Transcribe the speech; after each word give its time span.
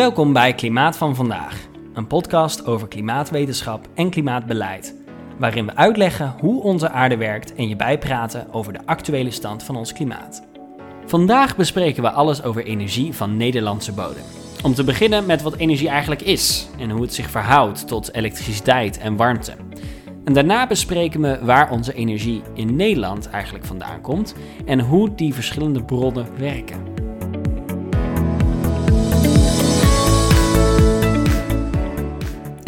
Welkom 0.00 0.32
bij 0.32 0.54
Klimaat 0.54 0.96
van 0.96 1.14
Vandaag, 1.14 1.66
een 1.94 2.06
podcast 2.06 2.66
over 2.66 2.88
klimaatwetenschap 2.88 3.88
en 3.94 4.10
klimaatbeleid, 4.10 4.94
waarin 5.38 5.66
we 5.66 5.76
uitleggen 5.76 6.34
hoe 6.38 6.62
onze 6.62 6.90
aarde 6.90 7.16
werkt 7.16 7.54
en 7.54 7.68
je 7.68 7.76
bijpraten 7.76 8.52
over 8.52 8.72
de 8.72 8.78
actuele 8.84 9.30
stand 9.30 9.62
van 9.62 9.76
ons 9.76 9.92
klimaat. 9.92 10.42
Vandaag 11.06 11.56
bespreken 11.56 12.02
we 12.02 12.10
alles 12.10 12.42
over 12.42 12.64
energie 12.64 13.14
van 13.14 13.36
Nederlandse 13.36 13.92
bodem. 13.92 14.22
Om 14.62 14.74
te 14.74 14.84
beginnen 14.84 15.26
met 15.26 15.42
wat 15.42 15.56
energie 15.56 15.88
eigenlijk 15.88 16.22
is 16.22 16.68
en 16.78 16.90
hoe 16.90 17.02
het 17.02 17.14
zich 17.14 17.30
verhoudt 17.30 17.86
tot 17.86 18.14
elektriciteit 18.14 18.98
en 18.98 19.16
warmte. 19.16 19.52
En 20.24 20.32
daarna 20.32 20.66
bespreken 20.66 21.20
we 21.20 21.38
waar 21.42 21.70
onze 21.70 21.92
energie 21.92 22.42
in 22.54 22.76
Nederland 22.76 23.28
eigenlijk 23.30 23.64
vandaan 23.64 24.00
komt 24.00 24.34
en 24.66 24.80
hoe 24.80 25.14
die 25.14 25.34
verschillende 25.34 25.82
bronnen 25.84 26.26
werken. 26.38 27.09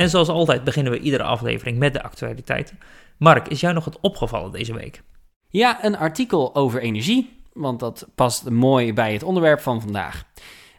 En 0.03 0.11
zoals 0.11 0.29
altijd 0.29 0.65
beginnen 0.65 0.93
we 0.93 0.99
iedere 0.99 1.23
aflevering 1.23 1.79
met 1.79 1.93
de 1.93 2.03
actualiteiten. 2.03 2.79
Mark, 3.19 3.49
is 3.49 3.61
jou 3.61 3.75
nog 3.75 3.85
wat 3.85 3.99
opgevallen 4.01 4.53
deze 4.53 4.75
week? 4.75 5.03
Ja, 5.49 5.85
een 5.85 5.97
artikel 5.97 6.55
over 6.55 6.81
energie, 6.81 7.43
want 7.53 7.81
dat 7.81 8.09
past 8.15 8.51
mooi 8.51 8.93
bij 8.93 9.13
het 9.13 9.23
onderwerp 9.23 9.61
van 9.61 9.81
vandaag. 9.81 10.25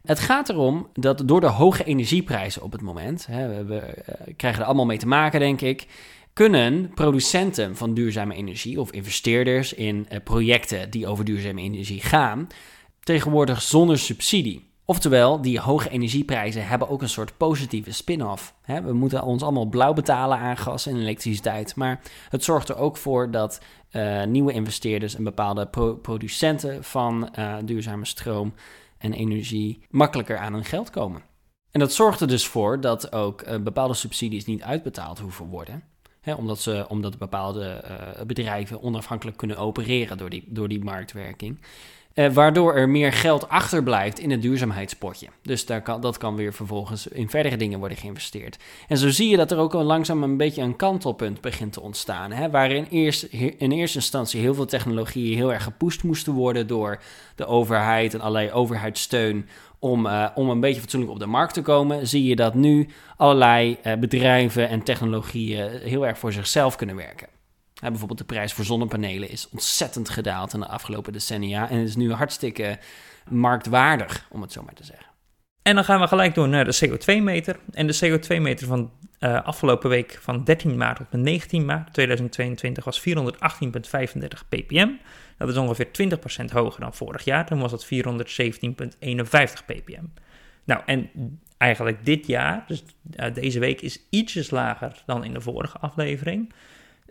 Het 0.02 0.20
gaat 0.20 0.50
erom 0.50 0.90
dat 0.94 1.22
door 1.26 1.42
de 1.42 1.48
hoge 1.48 1.84
energieprijzen 1.84 2.62
op 2.62 2.72
het 2.72 2.82
moment, 2.82 3.26
hè, 3.26 3.66
we, 3.66 3.78
eh, 3.78 4.34
krijgen 4.36 4.62
er 4.62 4.66
allemaal 4.66 4.86
mee 4.86 4.98
te 4.98 5.08
maken, 5.08 5.40
denk 5.40 5.62
ik, 5.62 5.88
kunnen 6.34 6.92
producenten 6.94 7.76
van 7.76 7.94
duurzame 7.94 8.36
energie 8.36 8.80
of 8.80 8.92
investeerders 8.92 9.74
in 9.74 10.08
uh, 10.12 10.18
projecten 10.24 10.90
die 10.90 11.08
over 11.08 11.26
duurzame 11.26 11.62
energie 11.62 12.02
gaan, 12.02 12.48
tegenwoordig 13.00 13.62
zonder 13.62 14.00
subsidie. 14.00 14.73
Oftewel, 14.86 15.42
die 15.42 15.60
hoge 15.60 15.90
energieprijzen 15.90 16.68
hebben 16.68 16.90
ook 16.90 17.02
een 17.02 17.10
soort 17.10 17.38
positieve 17.38 17.94
spin-off. 17.94 18.56
We 18.66 18.94
moeten 18.94 19.24
ons 19.24 19.44
allemaal 19.44 19.66
blauw 19.66 19.94
betalen 19.94 20.38
aan 20.38 20.58
gas 20.58 20.86
en 20.86 20.96
elektriciteit. 20.98 21.76
Maar 21.76 22.02
het 22.30 22.44
zorgt 22.44 22.70
er 22.70 22.78
ook 22.78 22.98
voor 22.98 23.32
dat 23.32 23.62
uh, 23.92 24.24
nieuwe 24.24 24.54
investeerders 24.54 25.16
en 25.16 25.24
bepaalde 25.24 25.68
pro 25.68 25.96
producenten 25.96 26.84
van 26.84 27.30
uh, 27.40 27.56
duurzame 27.66 28.06
stroom 28.06 28.54
en 28.98 29.14
energie 29.14 29.84
makkelijker 29.90 30.38
aan 30.38 30.54
hun 30.54 30.66
geld 30.66 30.90
komen. 30.90 31.22
En 31.72 31.80
dat 31.80 31.94
zorgt 31.94 32.22
er 32.22 32.28
dus 32.28 32.48
voor 32.48 32.82
dat 32.82 33.14
ook 33.14 33.48
uh, 33.48 33.58
bepaalde 33.58 33.94
subsidies 33.94 34.46
niet 34.46 34.64
uitbetaald 34.64 35.20
hoeven 35.20 35.46
worden. 35.46 35.84
Hè, 36.22 36.34
omdat, 36.34 36.60
ze, 36.60 36.86
omdat 36.90 37.18
bepaalde 37.18 37.84
bedrijven 38.28 38.82
onafhankelijk 38.82 39.38
kunnen 39.38 39.58
opereren 39.58 40.18
door 40.18 40.30
die, 40.30 40.44
door 40.48 40.68
die 40.68 40.84
marktwerking. 40.84 41.60
Uh, 42.16 42.34
waardoor 42.34 42.76
er 42.76 42.90
meer 42.90 43.14
geld 43.14 43.50
achterblijft 43.50 44.20
in 44.20 44.32
het 44.32 44.42
duurzaamheidspotje. 44.42 45.28
Dus 45.42 45.66
daar 45.66 45.82
kan, 45.82 46.02
dat 46.02 46.18
kan 46.18 46.36
weer 46.36 46.54
vervolgens 46.54 47.08
in 47.08 47.30
verdere 47.30 47.58
dingen 47.58 47.80
worden 47.80 47.98
geïnvesteerd. 47.98 48.58
En 48.88 48.98
zo 48.98 49.10
zie 49.10 49.30
je 49.30 49.38
dat 49.38 49.52
er 49.52 49.58
ook 49.58 49.74
al 49.74 49.84
langzaam 49.84 50.24
een 50.24 50.38
beetje 50.38 50.62
een 50.62 50.76
kantelpunt 50.76 51.42
begint 51.42 51.74
te 51.74 51.82
ontstaan. 51.82 52.32
Hè, 52.32 52.50
waarin 52.50 52.88
eerst, 52.90 53.24
in 53.58 53.72
eerste 53.72 53.98
instantie 53.98 54.42
heel 54.42 54.54
veel 54.54 54.66
technologieën 54.66 55.38
heel 55.38 55.54
erg 55.54 55.64
gepusht 55.64 56.04
moesten 56.04 56.34
worden 56.34 56.68
door 56.68 57.02
de 57.36 57.46
overheid 57.46 58.14
en 58.14 58.22
allerlei 58.22 58.52
overheidssteun. 58.52 59.48
Om, 59.80 60.06
uh, 60.06 60.30
om 60.36 60.50
een 60.50 60.60
beetje 60.60 60.82
fatsoenlijk 60.82 61.12
op 61.12 61.20
de 61.20 61.26
markt 61.26 61.54
te 61.54 61.62
komen, 61.62 62.08
zie 62.08 62.24
je 62.24 62.36
dat 62.36 62.54
nu 62.54 62.88
allerlei 63.18 63.78
uh, 63.84 63.94
bedrijven 63.94 64.70
en 64.70 64.84
technologieën 64.84 65.70
heel 65.70 66.08
erg 66.08 66.18
voor 66.18 66.34
zichzelf 66.34 66.76
kunnen 66.76 66.96
werken 66.96 67.28
bijvoorbeeld 67.90 68.20
de 68.20 68.26
prijs 68.26 68.54
voor 68.54 68.66
zonnepanelen 68.66 69.30
is 69.30 69.50
ontzettend 69.50 70.10
gedaald 70.10 70.54
in 70.54 70.60
de 70.60 70.68
afgelopen 70.68 71.14
decennia. 71.14 71.70
En 71.70 71.78
is 71.78 71.96
nu 71.96 72.12
hartstikke 72.12 72.80
marktwaardig, 73.30 74.28
om 74.30 74.42
het 74.42 74.52
zo 74.52 74.64
maar 74.64 74.74
te 74.74 74.86
zeggen. 74.86 75.08
En 75.62 75.76
dan 75.76 75.84
gaan 75.84 76.00
we 76.00 76.08
gelijk 76.08 76.36
door 76.36 76.48
naar 76.48 76.66
de 76.66 76.88
CO2-meter. 76.88 77.60
En 77.72 77.88
de 77.88 78.00
CO2-meter 78.04 78.68
van 78.68 78.92
uh, 79.20 79.44
afgelopen 79.44 79.90
week 79.90 80.18
van 80.22 80.44
13 80.44 80.78
maart 80.78 80.98
tot 80.98 81.22
19 81.22 81.66
maart 81.66 81.94
2022 81.94 82.84
was 82.84 83.02
418,35 83.02 83.08
ppm. 84.50 84.90
Dat 85.38 85.50
is 85.50 85.58
ongeveer 85.58 85.88
20% 86.42 86.54
hoger 86.54 86.82
dan 86.82 86.94
vorig 86.94 87.24
jaar. 87.24 87.46
Toen 87.46 87.60
was 87.60 87.72
dat 87.72 87.86
417,51 87.86 87.90
ppm. 89.66 90.06
Nou, 90.64 90.82
en 90.86 91.10
eigenlijk 91.58 92.06
dit 92.06 92.28
jaar, 92.28 92.64
dus 92.68 92.84
uh, 93.16 93.34
deze 93.34 93.60
week, 93.60 93.82
is 93.82 94.00
ietsjes 94.10 94.50
lager 94.50 95.04
dan 95.06 95.24
in 95.24 95.34
de 95.34 95.42
vorige 95.42 95.78
aflevering. 95.78 96.54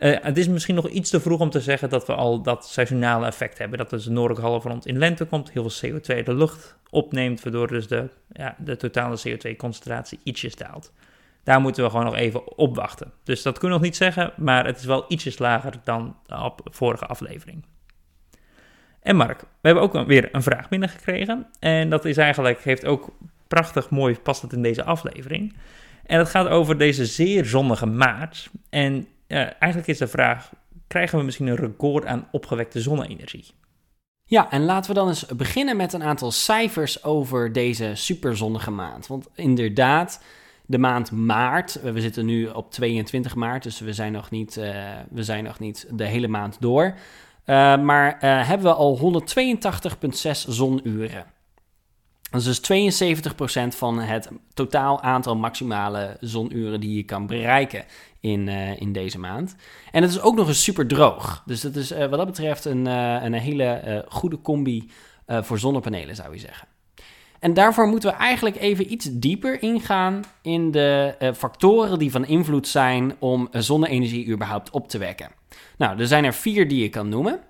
Uh, 0.02 0.16
het 0.20 0.38
is 0.38 0.48
misschien 0.48 0.74
nog 0.74 0.88
iets 0.88 1.10
te 1.10 1.20
vroeg 1.20 1.40
om 1.40 1.50
te 1.50 1.60
zeggen 1.60 1.88
dat 1.88 2.06
we 2.06 2.14
al 2.14 2.42
dat 2.42 2.68
seizoenale 2.68 3.26
effect 3.26 3.58
hebben. 3.58 3.78
Dat 3.78 3.90
dus 3.90 4.04
de 4.04 4.10
noordelijke 4.10 4.48
halfrond 4.48 4.86
in 4.86 4.98
lente 4.98 5.24
komt, 5.24 5.50
heel 5.50 5.70
veel 5.70 5.90
CO2 5.90 6.24
de 6.24 6.34
lucht 6.34 6.76
opneemt, 6.90 7.42
waardoor 7.42 7.68
dus 7.68 7.88
de, 7.88 8.08
ja, 8.32 8.56
de 8.58 8.76
totale 8.76 9.18
CO2-concentratie 9.28 10.18
ietsjes 10.22 10.54
daalt. 10.54 10.92
Daar 11.44 11.60
moeten 11.60 11.84
we 11.84 11.90
gewoon 11.90 12.04
nog 12.04 12.14
even 12.14 12.56
op 12.58 12.76
wachten. 12.76 13.12
Dus 13.24 13.42
dat 13.42 13.58
kunnen 13.58 13.78
we 13.78 13.84
nog 13.84 13.92
niet 13.92 14.02
zeggen, 14.02 14.32
maar 14.36 14.66
het 14.66 14.78
is 14.78 14.84
wel 14.84 15.04
ietsjes 15.08 15.38
lager 15.38 15.72
dan 15.84 16.16
op 16.26 16.60
vorige 16.70 17.06
aflevering. 17.06 17.64
En 19.00 19.16
Mark, 19.16 19.40
we 19.40 19.46
hebben 19.69 19.82
ook 19.82 20.06
weer 20.06 20.28
een 20.32 20.42
vraag 20.42 20.69
binnengekregen. 20.69 21.46
En 21.58 21.90
dat 21.90 22.04
is 22.04 22.16
eigenlijk, 22.16 22.64
heeft 22.64 22.84
ook 22.84 23.12
prachtig 23.48 23.90
mooi, 23.90 24.19
past 24.19 24.42
het 24.42 24.52
in 24.52 24.62
deze 24.62 24.84
aflevering. 24.84 25.54
En 26.06 26.19
dat 26.19 26.28
gaat 26.28 26.48
over 26.48 26.78
deze 26.78 27.06
zeer 27.06 27.44
zonnige 27.44 27.86
maart. 27.86 28.50
En 28.70 29.06
eigenlijk 29.32 29.87
is 29.87 29.98
de 29.98 30.06
vraag: 30.06 30.53
krijgen 30.87 31.19
we 31.19 31.25
misschien 31.25 31.47
een 31.47 31.56
record 31.56 32.06
aan 32.06 32.28
opgewekte 32.31 32.81
zonne-energie? 32.81 33.47
Ja, 34.25 34.50
en 34.50 34.65
laten 34.65 34.91
we 34.91 34.97
dan 34.97 35.09
eens 35.09 35.26
beginnen 35.26 35.76
met 35.76 35.93
een 35.93 36.03
aantal 36.03 36.31
cijfers 36.31 37.04
over 37.04 37.53
deze 37.53 37.91
superzonnige 37.94 38.70
maand. 38.70 39.06
Want 39.06 39.28
inderdaad, 39.34 40.22
de 40.66 40.78
maand 40.78 41.10
maart, 41.10 41.81
we 41.82 42.00
zitten 42.00 42.26
nu 42.26 42.47
op 42.47 42.70
22 42.70 43.34
maart, 43.34 43.62
dus 43.62 43.81
we 43.81 43.93
zijn 43.93 44.12
nog 44.12 44.31
niet, 44.31 44.56
uh, 44.56 44.65
we 45.10 45.22
zijn 45.22 45.44
nog 45.44 45.59
niet 45.59 45.87
de 45.91 46.06
hele 46.06 46.28
maand 46.28 46.56
door. 46.60 46.84
Uh, 46.84 46.97
maar 47.82 48.16
hebben 48.20 48.66
we 48.66 48.75
al 48.75 49.22
182,6 49.22 50.31
zonuren. 50.31 51.26
Dat 52.32 52.47
is 52.47 52.60
dus 52.60 52.93
72% 53.72 53.76
van 53.76 53.98
het 53.98 54.28
totaal 54.54 55.03
aantal 55.03 55.37
maximale 55.37 56.16
zonuren 56.20 56.81
die 56.81 56.97
je 56.97 57.03
kan 57.03 57.26
bereiken 57.26 57.84
in, 58.20 58.47
uh, 58.47 58.81
in 58.81 58.93
deze 58.93 59.19
maand. 59.19 59.56
En 59.91 60.03
het 60.03 60.10
is 60.10 60.20
ook 60.20 60.34
nog 60.37 60.48
eens 60.48 60.62
super 60.62 60.87
droog. 60.87 61.43
Dus 61.47 61.60
dat 61.60 61.76
is 61.76 61.93
uh, 61.93 61.98
wat 61.98 62.10
dat 62.10 62.26
betreft 62.26 62.65
een, 62.65 62.87
uh, 62.87 63.22
een 63.22 63.32
hele 63.32 64.04
goede 64.09 64.41
combi 64.41 64.91
voor 65.26 65.59
zonnepanelen, 65.59 66.16
zou 66.16 66.32
je 66.32 66.38
zeggen. 66.38 66.69
En 67.41 67.54
daarvoor 67.54 67.87
moeten 67.87 68.10
we 68.10 68.16
eigenlijk 68.16 68.56
even 68.56 68.93
iets 68.93 69.09
dieper 69.12 69.62
ingaan 69.62 70.25
in 70.43 70.70
de 70.70 71.14
factoren 71.37 71.99
die 71.99 72.10
van 72.10 72.26
invloed 72.26 72.69
zijn 72.69 73.14
om 73.19 73.49
zonne-energie 73.50 74.28
überhaupt 74.28 74.70
op 74.70 74.88
te 74.88 74.99
wekken. 74.99 75.31
Nou, 75.78 75.99
er 75.99 76.06
zijn 76.06 76.25
er 76.25 76.34
vier 76.34 76.69
die 76.69 76.82
je 76.82 76.88
kan 76.88 77.09
noemen. 77.09 77.41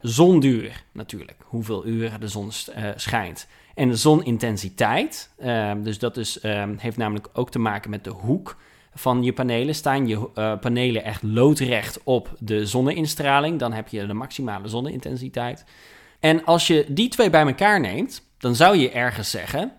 Zonduur 0.00 0.84
natuurlijk, 0.92 1.38
hoeveel 1.44 1.86
uren 1.86 2.20
de 2.20 2.28
zon 2.28 2.48
schijnt. 2.96 3.46
En 3.74 3.88
de 3.88 3.96
zonintensiteit, 3.96 5.30
ehm, 5.38 5.82
dus 5.82 5.98
dat 5.98 6.16
is, 6.16 6.40
ehm, 6.40 6.74
heeft 6.76 6.96
namelijk 6.96 7.28
ook 7.32 7.50
te 7.50 7.58
maken 7.58 7.90
met 7.90 8.04
de 8.04 8.10
hoek 8.10 8.56
van 8.94 9.22
je 9.22 9.32
panelen. 9.32 9.74
Staan 9.74 10.06
je 10.06 10.28
uh, 10.34 10.58
panelen 10.58 11.04
echt 11.04 11.22
loodrecht 11.22 12.00
op 12.04 12.34
de 12.38 12.66
zonneinstraling, 12.66 13.58
dan 13.58 13.72
heb 13.72 13.88
je 13.88 14.06
de 14.06 14.14
maximale 14.14 14.68
zonneintensiteit. 14.68 15.64
En 16.20 16.44
als 16.44 16.66
je 16.66 16.86
die 16.88 17.08
twee 17.08 17.30
bij 17.30 17.46
elkaar 17.46 17.80
neemt, 17.80 18.22
dan 18.38 18.54
zou 18.54 18.76
je 18.76 18.90
ergens 18.90 19.30
zeggen: 19.30 19.72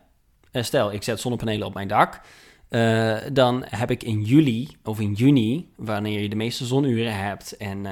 uh, 0.52 0.64
stel, 0.64 0.94
ik 0.94 1.04
zet 1.04 1.20
zonnepanelen 1.20 1.68
op 1.68 1.74
mijn 1.74 1.88
dak. 1.88 2.22
Uh, 2.70 3.18
dan 3.34 3.64
heb 3.70 3.92
ik 3.92 4.04
in 4.04 4.22
juli 4.22 4.70
of 4.84 5.00
in 5.00 5.14
juni, 5.14 5.70
wanneer 5.76 6.22
je 6.22 6.30
de 6.30 6.36
meeste 6.36 6.66
zonuren 6.66 7.18
hebt 7.18 7.58
en 7.58 7.86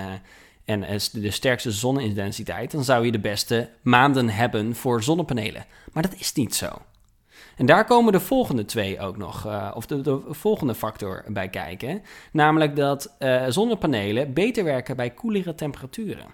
en 0.65 0.81
de 1.11 1.31
sterkste 1.31 1.71
zonneintensiteit, 1.71 2.71
dan 2.71 2.83
zou 2.83 3.05
je 3.05 3.11
de 3.11 3.19
beste 3.19 3.69
maanden 3.81 4.29
hebben 4.29 4.75
voor 4.75 5.03
zonnepanelen. 5.03 5.65
Maar 5.91 6.03
dat 6.03 6.15
is 6.17 6.33
niet 6.33 6.55
zo. 6.55 6.67
En 7.57 7.65
daar 7.65 7.85
komen 7.85 8.11
de 8.11 8.19
volgende 8.19 8.65
twee 8.65 8.99
ook 8.99 9.17
nog, 9.17 9.45
uh, 9.45 9.71
of 9.73 9.85
de, 9.85 10.01
de, 10.01 10.21
volgende 10.29 10.75
factor 10.75 11.23
bij 11.27 11.49
kijken. 11.49 12.01
Namelijk 12.31 12.75
dat 12.75 13.15
uh, 13.19 13.45
zonnepanelen 13.47 14.33
beter 14.33 14.63
werken 14.63 14.95
bij 14.95 15.09
koelere 15.09 15.55
temperaturen. 15.55 16.25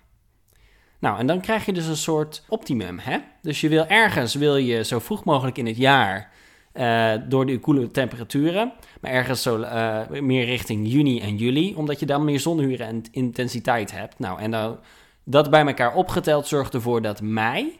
Nou, 1.00 1.20
en 1.20 1.28
dan 1.28 1.42
krijg 1.42 1.66
je 1.66 1.74
dus 1.74 1.86
een 1.86 1.98
soort 1.98 2.44
optimum. 2.48 3.00
Hè? 3.00 3.18
Dus 3.42 3.62
je 3.62 3.70
wil 3.70 3.86
ergens 3.86 4.34
wil 4.34 4.56
je 4.56 4.84
zo 4.84 5.00
vroeg 5.00 5.24
mogelijk 5.24 5.58
in 5.58 5.68
het 5.68 5.78
jaar 5.78 6.32
uh, 6.74 7.14
door 7.28 7.46
de 7.46 7.60
koele 7.60 7.92
temperaturen. 7.92 8.74
Maar 9.02 9.12
ergens 9.12 9.42
zo 9.42 9.60
uh, 9.60 10.08
meer 10.10 10.46
richting 10.46 10.88
juni 10.92 11.20
en 11.20 11.38
juli, 11.38 11.76
omdat 11.76 12.00
je 12.00 12.06
dan 12.06 12.26
meer 12.26 12.40
zonuren 12.40 12.88
en 12.88 13.04
intensiteit 13.12 13.92
hebt. 13.92 14.20
Nou, 14.20 14.40
en 14.40 14.52
dan, 14.52 14.80
dat 15.24 15.50
bij 15.50 15.66
elkaar 15.66 15.96
opgeteld 15.96 16.48
zorgt 16.48 16.74
ervoor 16.74 17.02
dat 17.02 17.22
mei 17.22 17.80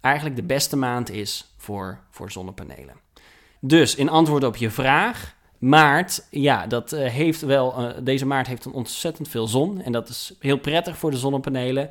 eigenlijk 0.00 0.36
de 0.36 0.42
beste 0.42 0.76
maand 0.76 1.10
is 1.10 1.54
voor, 1.56 1.98
voor 2.10 2.30
zonnepanelen. 2.30 2.94
Dus 3.60 3.94
in 3.94 4.08
antwoord 4.08 4.44
op 4.44 4.56
je 4.56 4.70
vraag, 4.70 5.34
maart, 5.58 6.26
ja, 6.30 6.66
dat 6.66 6.92
uh, 6.92 7.08
heeft 7.08 7.40
wel, 7.40 7.94
deze 8.02 8.26
maart 8.26 8.46
heeft 8.46 8.64
een 8.64 8.72
ontzettend 8.72 9.28
veel 9.28 9.46
zon 9.46 9.82
en 9.82 9.92
dat 9.92 10.08
is 10.08 10.34
heel 10.38 10.58
prettig 10.58 10.98
voor 10.98 11.10
de 11.10 11.16
zonnepanelen. 11.16 11.90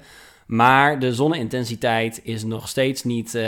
Maar 0.51 0.99
de 0.99 1.13
zonne-intensiteit 1.13 2.19
is 2.23 2.43
nog 2.43 2.67
steeds 2.67 3.03
niet 3.03 3.35
uh, 3.35 3.43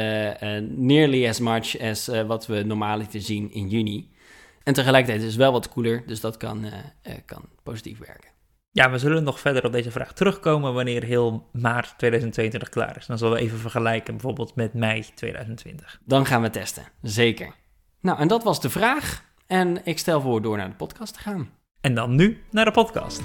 nearly 0.67 1.27
as 1.27 1.39
much 1.39 1.79
as 1.79 2.07
wat 2.27 2.47
we 2.47 2.63
normaal 2.63 3.07
te 3.07 3.19
zien 3.19 3.51
in 3.51 3.69
juni. 3.69 4.11
En 4.63 4.73
tegelijkertijd 4.73 5.21
is 5.21 5.27
het 5.27 5.35
wel 5.35 5.51
wat 5.51 5.69
koeler, 5.69 6.03
dus 6.05 6.19
dat 6.19 6.37
kan, 6.37 6.65
kan 7.25 7.43
positief 7.63 7.97
werken. 7.97 8.29
Ja, 8.71 8.91
we 8.91 8.97
zullen 8.97 9.23
nog 9.23 9.39
verder 9.39 9.65
op 9.65 9.71
deze 9.71 9.91
vraag 9.91 10.13
terugkomen 10.13 10.73
wanneer 10.73 11.03
heel 11.03 11.49
maart 11.51 11.93
2022 11.97 12.69
klaar 12.69 12.97
is. 12.97 13.05
Dan 13.05 13.17
zullen 13.17 13.33
we 13.33 13.39
even 13.39 13.59
vergelijken 13.59 14.13
bijvoorbeeld 14.13 14.55
met 14.55 14.73
mei 14.73 15.05
2020. 15.15 15.99
Dan 16.05 16.25
gaan 16.25 16.41
we 16.41 16.49
testen, 16.49 16.83
zeker. 17.01 17.53
Nou, 18.01 18.19
en 18.19 18.27
dat 18.27 18.43
was 18.43 18.61
de 18.61 18.69
vraag. 18.69 19.23
En 19.47 19.85
ik 19.85 19.99
stel 19.99 20.21
voor 20.21 20.41
door 20.41 20.57
naar 20.57 20.69
de 20.69 20.75
podcast 20.75 21.13
te 21.13 21.19
gaan. 21.19 21.49
En 21.81 21.95
dan 21.95 22.15
nu 22.15 22.43
naar 22.51 22.65
de 22.65 22.71
podcast. 22.71 23.21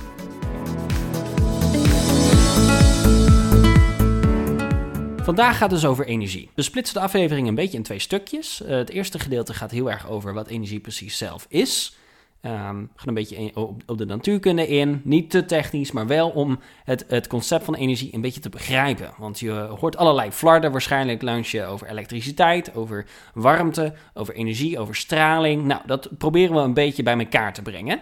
Vandaag 5.29 5.59
gaat 5.59 5.71
het 5.71 5.81
dus 5.81 5.91
over 5.91 6.07
energie. 6.07 6.51
We 6.55 6.63
splitsen 6.63 6.95
de 6.95 7.01
aflevering 7.01 7.49
een 7.49 7.55
beetje 7.55 7.77
in 7.77 7.83
twee 7.83 7.99
stukjes. 7.99 8.63
Uh, 8.63 8.69
het 8.69 8.91
eerste 8.91 9.19
gedeelte 9.19 9.55
gaat 9.55 9.71
heel 9.71 9.91
erg 9.91 10.09
over 10.09 10.35
wat 10.35 10.49
energie 10.49 10.81
precies 10.81 11.19
zelf 11.19 11.47
is. 11.49 11.97
Um, 12.43 12.53
gaan 12.53 12.91
een 13.05 13.15
beetje 13.15 13.51
op, 13.55 13.83
op, 13.87 13.99
de 13.99 14.05
natuurkunde 14.05 14.67
in. 14.67 15.01
Niet 15.05 15.31
te 15.31 15.45
technisch, 15.45 15.93
maar 15.93 16.07
wel 16.07 16.29
om 16.29 16.59
het, 16.85 17.05
het 17.09 17.27
concept 17.27 17.65
van 17.65 17.75
energie 17.75 18.15
een 18.15 18.21
beetje 18.21 18.41
te 18.41 18.49
begrijpen. 18.49 19.11
Want 19.19 19.41
je 19.41 19.51
hoort 19.51 19.97
allerlei 19.97 20.33
flarden 20.33 20.73
waarschijnlijk 20.73 21.23
langs 21.23 21.51
je 21.51 21.65
over 21.65 21.89
elektriciteit, 21.89 22.75
over 22.75 23.07
warmte, 23.35 23.95
over 24.15 24.35
energie, 24.35 24.79
over 24.79 24.97
straling. 24.97 25.65
Nou, 25.65 25.83
dat 25.87 26.09
proberen 26.19 26.55
we 26.55 26.61
een 26.61 26.75
beetje 26.75 27.03
bij 27.03 27.19
elkaar 27.19 27.53
te 27.53 27.63
brengen. 27.63 28.01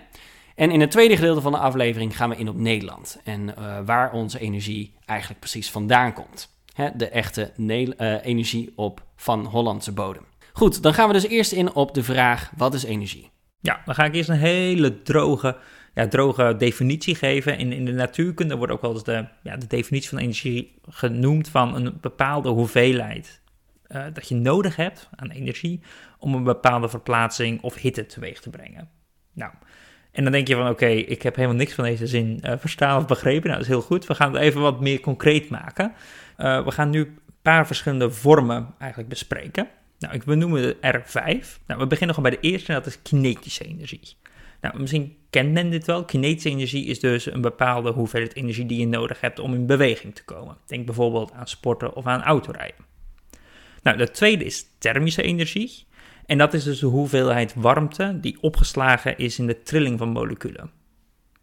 En 0.54 0.70
in 0.70 0.80
het 0.80 0.90
tweede 0.90 1.16
gedeelte 1.16 1.40
van 1.40 1.52
de 1.52 1.58
aflevering 1.58 2.16
gaan 2.16 2.28
we 2.28 2.36
in 2.36 2.48
op 2.48 2.56
Nederland. 2.56 3.20
En 3.24 3.54
uh, 3.58 3.78
waar 3.84 4.12
onze 4.12 4.38
energie 4.38 4.94
eigenlijk 5.04 5.40
precies 5.40 5.70
vandaan 5.70 6.12
komt. 6.12 6.55
De 6.96 7.08
echte 7.08 7.52
uh, 7.56 8.24
energie 8.24 8.72
op 8.76 9.06
van 9.16 9.44
Hollandse 9.44 9.92
bodem. 9.92 10.24
Goed, 10.52 10.82
dan 10.82 10.94
gaan 10.94 11.06
we 11.06 11.12
dus 11.12 11.26
eerst 11.26 11.52
in 11.52 11.74
op 11.74 11.94
de 11.94 12.02
vraag: 12.02 12.50
wat 12.56 12.74
is 12.74 12.84
energie? 12.84 13.30
Ja, 13.60 13.82
dan 13.84 13.94
ga 13.94 14.04
ik 14.04 14.14
eerst 14.14 14.28
een 14.28 14.36
hele 14.36 15.02
droge, 15.02 15.56
ja, 15.94 16.08
droge 16.08 16.54
definitie 16.58 17.14
geven. 17.14 17.58
In, 17.58 17.72
in 17.72 17.84
de 17.84 17.92
natuurkunde 17.92 18.56
wordt 18.56 18.72
ook 18.72 18.80
wel 18.80 18.92
eens 18.92 19.04
de, 19.04 19.26
ja, 19.42 19.56
de 19.56 19.66
definitie 19.66 20.08
van 20.08 20.18
energie 20.18 20.78
genoemd 20.88 21.48
van 21.48 21.74
een 21.74 21.98
bepaalde 22.00 22.48
hoeveelheid 22.48 23.40
uh, 23.88 24.04
dat 24.12 24.28
je 24.28 24.34
nodig 24.34 24.76
hebt 24.76 25.08
aan 25.14 25.30
energie 25.30 25.80
om 26.18 26.34
een 26.34 26.44
bepaalde 26.44 26.88
verplaatsing 26.88 27.62
of 27.62 27.74
hitte 27.74 28.06
teweeg 28.06 28.40
te 28.40 28.50
brengen. 28.50 28.88
Nou, 29.32 29.52
en 30.16 30.22
dan 30.22 30.32
denk 30.32 30.48
je 30.48 30.54
van 30.54 30.68
oké, 30.68 30.86
ik 30.86 31.22
heb 31.22 31.34
helemaal 31.36 31.56
niks 31.56 31.72
van 31.72 31.84
deze 31.84 32.06
zin 32.06 32.40
uh, 32.42 32.52
verstaan 32.58 32.98
of 32.98 33.06
begrepen. 33.06 33.48
Nou, 33.48 33.52
dat 33.52 33.60
is 33.60 33.68
heel 33.68 33.82
goed. 33.82 34.06
We 34.06 34.14
gaan 34.14 34.32
het 34.32 34.42
even 34.42 34.60
wat 34.60 34.80
meer 34.80 35.00
concreet 35.00 35.48
maken. 35.48 35.92
Uh, 36.38 36.64
we 36.64 36.70
gaan 36.70 36.90
nu 36.90 37.00
een 37.00 37.18
paar 37.42 37.66
verschillende 37.66 38.10
vormen 38.10 38.74
eigenlijk 38.78 39.10
bespreken. 39.10 39.68
Nou, 39.98 40.14
ik 40.14 40.24
benoemen 40.24 40.82
er 40.82 41.02
vijf. 41.04 41.60
Nou, 41.66 41.80
we 41.80 41.86
beginnen 41.86 42.14
gewoon 42.14 42.30
bij 42.30 42.40
de 42.40 42.48
eerste, 42.48 42.68
en 42.68 42.74
dat 42.74 42.86
is 42.86 43.02
kinetische 43.02 43.64
energie. 43.64 44.16
Nou, 44.60 44.80
misschien 44.80 45.16
kent 45.30 45.52
men 45.52 45.70
dit 45.70 45.86
wel. 45.86 46.04
Kinetische 46.04 46.48
energie 46.48 46.86
is 46.86 47.00
dus 47.00 47.32
een 47.32 47.40
bepaalde 47.40 47.90
hoeveelheid 47.90 48.36
energie 48.36 48.66
die 48.66 48.80
je 48.80 48.86
nodig 48.86 49.20
hebt 49.20 49.38
om 49.38 49.54
in 49.54 49.66
beweging 49.66 50.14
te 50.14 50.24
komen. 50.24 50.56
Denk 50.66 50.86
bijvoorbeeld 50.86 51.32
aan 51.32 51.48
sporten 51.48 51.94
of 51.94 52.06
aan 52.06 52.22
autorijden. 52.22 52.84
Nou, 53.82 53.96
de 53.96 54.10
tweede 54.10 54.44
is 54.44 54.66
thermische 54.78 55.22
energie. 55.22 55.86
En 56.26 56.38
dat 56.38 56.54
is 56.54 56.64
dus 56.64 56.78
de 56.78 56.86
hoeveelheid 56.86 57.54
warmte 57.54 58.18
die 58.20 58.38
opgeslagen 58.40 59.18
is 59.18 59.38
in 59.38 59.46
de 59.46 59.62
trilling 59.62 59.98
van 59.98 60.08
moleculen. 60.08 60.70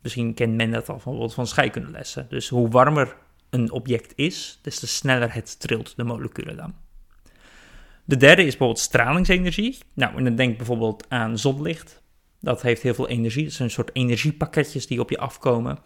Misschien 0.01 0.33
kent 0.33 0.55
men 0.55 0.71
dat 0.71 0.89
al 0.89 0.95
bijvoorbeeld 0.95 1.33
van 1.33 1.47
scheikundelessen. 1.47 2.25
Dus 2.29 2.49
hoe 2.49 2.69
warmer 2.69 3.15
een 3.49 3.71
object 3.71 4.13
is, 4.15 4.59
des 4.61 4.79
te 4.79 4.87
sneller 4.87 5.33
het 5.33 5.59
trilt 5.59 5.93
de 5.95 6.03
moleculen 6.03 6.57
dan. 6.57 6.73
De 8.05 8.17
derde 8.17 8.41
is 8.41 8.49
bijvoorbeeld 8.49 8.79
stralingsenergie. 8.79 9.77
Nou, 9.93 10.17
en 10.17 10.23
dan 10.23 10.35
denk 10.35 10.57
bijvoorbeeld 10.57 11.05
aan 11.09 11.37
zonlicht. 11.37 12.01
Dat 12.39 12.61
heeft 12.61 12.81
heel 12.81 12.93
veel 12.93 13.07
energie. 13.07 13.43
Dat 13.43 13.53
zijn 13.53 13.69
soort 13.69 13.89
energiepakketjes 13.93 14.87
die 14.87 14.99
op 14.99 15.09
je 15.09 15.17
afkomen. 15.17 15.77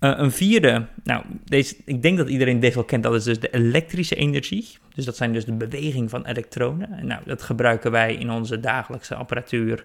Uh, 0.00 0.12
een 0.16 0.32
vierde, 0.32 0.86
nou, 1.04 1.24
deze, 1.44 1.76
ik 1.84 2.02
denk 2.02 2.16
dat 2.18 2.28
iedereen 2.28 2.60
deze 2.60 2.74
wel 2.74 2.84
kent, 2.84 3.02
dat 3.02 3.14
is 3.14 3.24
dus 3.24 3.40
de 3.40 3.50
elektrische 3.50 4.14
energie. 4.14 4.68
Dus 4.94 5.04
dat 5.04 5.16
zijn 5.16 5.32
dus 5.32 5.44
de 5.44 5.52
beweging 5.52 6.10
van 6.10 6.26
elektronen. 6.26 6.92
En 6.92 7.06
nou, 7.06 7.22
dat 7.24 7.42
gebruiken 7.42 7.90
wij 7.90 8.14
in 8.14 8.30
onze 8.30 8.60
dagelijkse 8.60 9.14
apparatuur, 9.14 9.84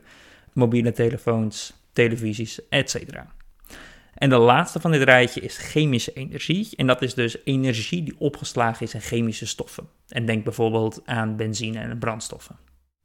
mobiele 0.53 0.91
telefoons, 0.91 1.73
televisies, 1.93 2.67
etc. 2.69 2.95
En 4.13 4.29
de 4.29 4.37
laatste 4.37 4.79
van 4.79 4.91
dit 4.91 5.03
rijtje 5.03 5.41
is 5.41 5.57
chemische 5.57 6.13
energie. 6.13 6.69
En 6.75 6.87
dat 6.87 7.01
is 7.01 7.13
dus 7.13 7.37
energie 7.43 8.03
die 8.03 8.15
opgeslagen 8.19 8.85
is 8.85 8.93
in 8.93 9.01
chemische 9.01 9.45
stoffen. 9.45 9.87
En 10.07 10.25
denk 10.25 10.43
bijvoorbeeld 10.43 11.01
aan 11.05 11.35
benzine 11.35 11.79
en 11.79 11.97
brandstoffen. 11.97 12.57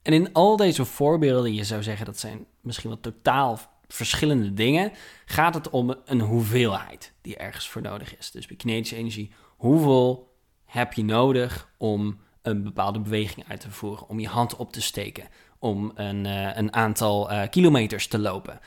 En 0.02 0.12
in 0.12 0.32
al 0.32 0.56
deze 0.56 0.84
voorbeelden, 0.84 1.54
je 1.54 1.64
zou 1.64 1.82
zeggen 1.82 2.06
dat 2.06 2.18
zijn 2.18 2.46
misschien 2.60 2.90
wel 2.90 3.00
totaal 3.00 3.58
verschillende 3.88 4.54
dingen, 4.54 4.92
gaat 5.24 5.54
het 5.54 5.70
om 5.70 5.94
een 6.04 6.20
hoeveelheid 6.20 7.12
die 7.20 7.36
ergens 7.36 7.68
voor 7.68 7.82
nodig 7.82 8.18
is. 8.18 8.30
Dus 8.30 8.46
bij 8.46 8.56
kinetische 8.56 8.96
energie, 8.96 9.30
hoeveel 9.56 10.31
heb 10.72 10.92
je 10.92 11.04
nodig 11.04 11.68
om 11.76 12.20
een 12.42 12.62
bepaalde 12.62 13.00
beweging 13.00 13.48
uit 13.48 13.60
te 13.60 13.70
voeren, 13.70 14.08
om 14.08 14.20
je 14.20 14.28
hand 14.28 14.56
op 14.56 14.72
te 14.72 14.82
steken, 14.82 15.28
om 15.58 15.92
een, 15.94 16.24
uh, 16.24 16.56
een 16.56 16.72
aantal 16.74 17.32
uh, 17.32 17.42
kilometers 17.50 18.06
te 18.06 18.18
lopen. 18.18 18.60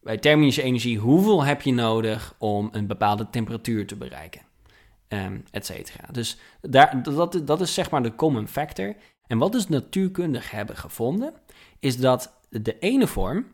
Bij 0.00 0.18
thermische 0.18 0.62
energie, 0.62 0.98
hoeveel 0.98 1.44
heb 1.44 1.62
je 1.62 1.72
nodig 1.72 2.34
om 2.38 2.68
een 2.72 2.86
bepaalde 2.86 3.30
temperatuur 3.30 3.86
te 3.86 3.96
bereiken? 3.96 4.40
Um, 5.08 5.44
et 5.50 5.66
cetera. 5.66 6.06
Dus 6.10 6.38
daar, 6.60 7.02
dat, 7.02 7.40
dat 7.44 7.60
is 7.60 7.74
zeg 7.74 7.90
maar 7.90 8.02
de 8.02 8.14
common 8.14 8.48
factor. 8.48 8.96
En 9.26 9.38
wat 9.38 9.52
dus 9.52 9.68
natuurkundigen 9.68 10.56
hebben 10.56 10.76
gevonden, 10.76 11.32
is 11.80 11.96
dat 11.96 12.38
de 12.48 12.78
ene 12.78 13.06
vorm 13.06 13.46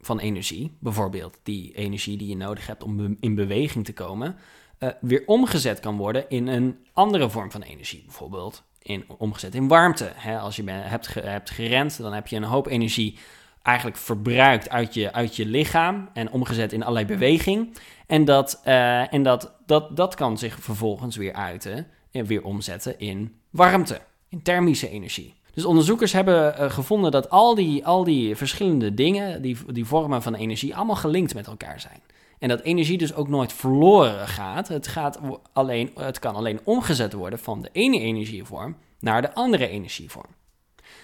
van 0.00 0.18
energie, 0.18 0.76
bijvoorbeeld 0.80 1.38
die 1.42 1.74
energie 1.74 2.16
die 2.16 2.28
je 2.28 2.36
nodig 2.36 2.66
hebt 2.66 2.82
om 2.82 3.16
in 3.20 3.34
beweging 3.34 3.84
te 3.84 3.92
komen, 3.92 4.36
uh, 4.78 4.88
weer 5.00 5.22
omgezet 5.26 5.80
kan 5.80 5.96
worden 5.96 6.24
in 6.28 6.46
een 6.46 6.78
andere 6.92 7.30
vorm 7.30 7.50
van 7.50 7.62
energie. 7.62 8.02
Bijvoorbeeld 8.04 8.62
in, 8.82 9.04
omgezet 9.18 9.54
in 9.54 9.68
warmte. 9.68 10.12
Als 10.40 10.56
je 10.56 10.70
hebt, 10.70 11.14
hebt 11.14 11.50
gerend, 11.50 11.98
dan 11.98 12.12
heb 12.12 12.26
je 12.26 12.36
een 12.36 12.42
hoop 12.42 12.66
energie 12.66 13.18
eigenlijk 13.62 13.96
verbruikt 13.96 14.70
uit 14.70 14.94
je, 14.94 15.12
uit 15.12 15.36
je 15.36 15.46
lichaam 15.46 16.08
en 16.12 16.30
omgezet 16.30 16.72
in 16.72 16.82
allerlei 16.82 17.06
beweging. 17.06 17.76
En, 18.06 18.24
dat, 18.24 18.60
uh, 18.64 19.12
en 19.12 19.22
dat, 19.22 19.52
dat, 19.66 19.96
dat 19.96 20.14
kan 20.14 20.38
zich 20.38 20.58
vervolgens 20.60 21.16
weer 21.16 21.32
uiten 21.32 21.86
en 22.10 22.24
weer 22.24 22.42
omzetten 22.42 22.98
in 22.98 23.40
warmte, 23.50 24.00
in 24.28 24.42
thermische 24.42 24.88
energie. 24.88 25.34
Dus 25.54 25.64
onderzoekers 25.64 26.12
hebben 26.12 26.54
uh, 26.60 26.70
gevonden 26.70 27.10
dat 27.10 27.30
al 27.30 27.54
die, 27.54 27.86
al 27.86 28.04
die 28.04 28.36
verschillende 28.36 28.94
dingen, 28.94 29.42
die, 29.42 29.56
die 29.72 29.84
vormen 29.84 30.22
van 30.22 30.34
energie, 30.34 30.76
allemaal 30.76 30.96
gelinkt 30.96 31.34
met 31.34 31.46
elkaar 31.46 31.80
zijn. 31.80 32.00
En 32.38 32.48
dat 32.48 32.60
energie 32.60 32.98
dus 32.98 33.14
ook 33.14 33.28
nooit 33.28 33.52
verloren 33.52 34.28
gaat. 34.28 34.68
Het, 34.68 34.86
gaat 34.86 35.18
alleen, 35.52 35.90
het 35.94 36.18
kan 36.18 36.34
alleen 36.34 36.60
omgezet 36.64 37.12
worden 37.12 37.38
van 37.38 37.62
de 37.62 37.68
ene 37.72 38.00
energievorm 38.00 38.76
naar 39.00 39.22
de 39.22 39.34
andere 39.34 39.68
energievorm. 39.68 40.34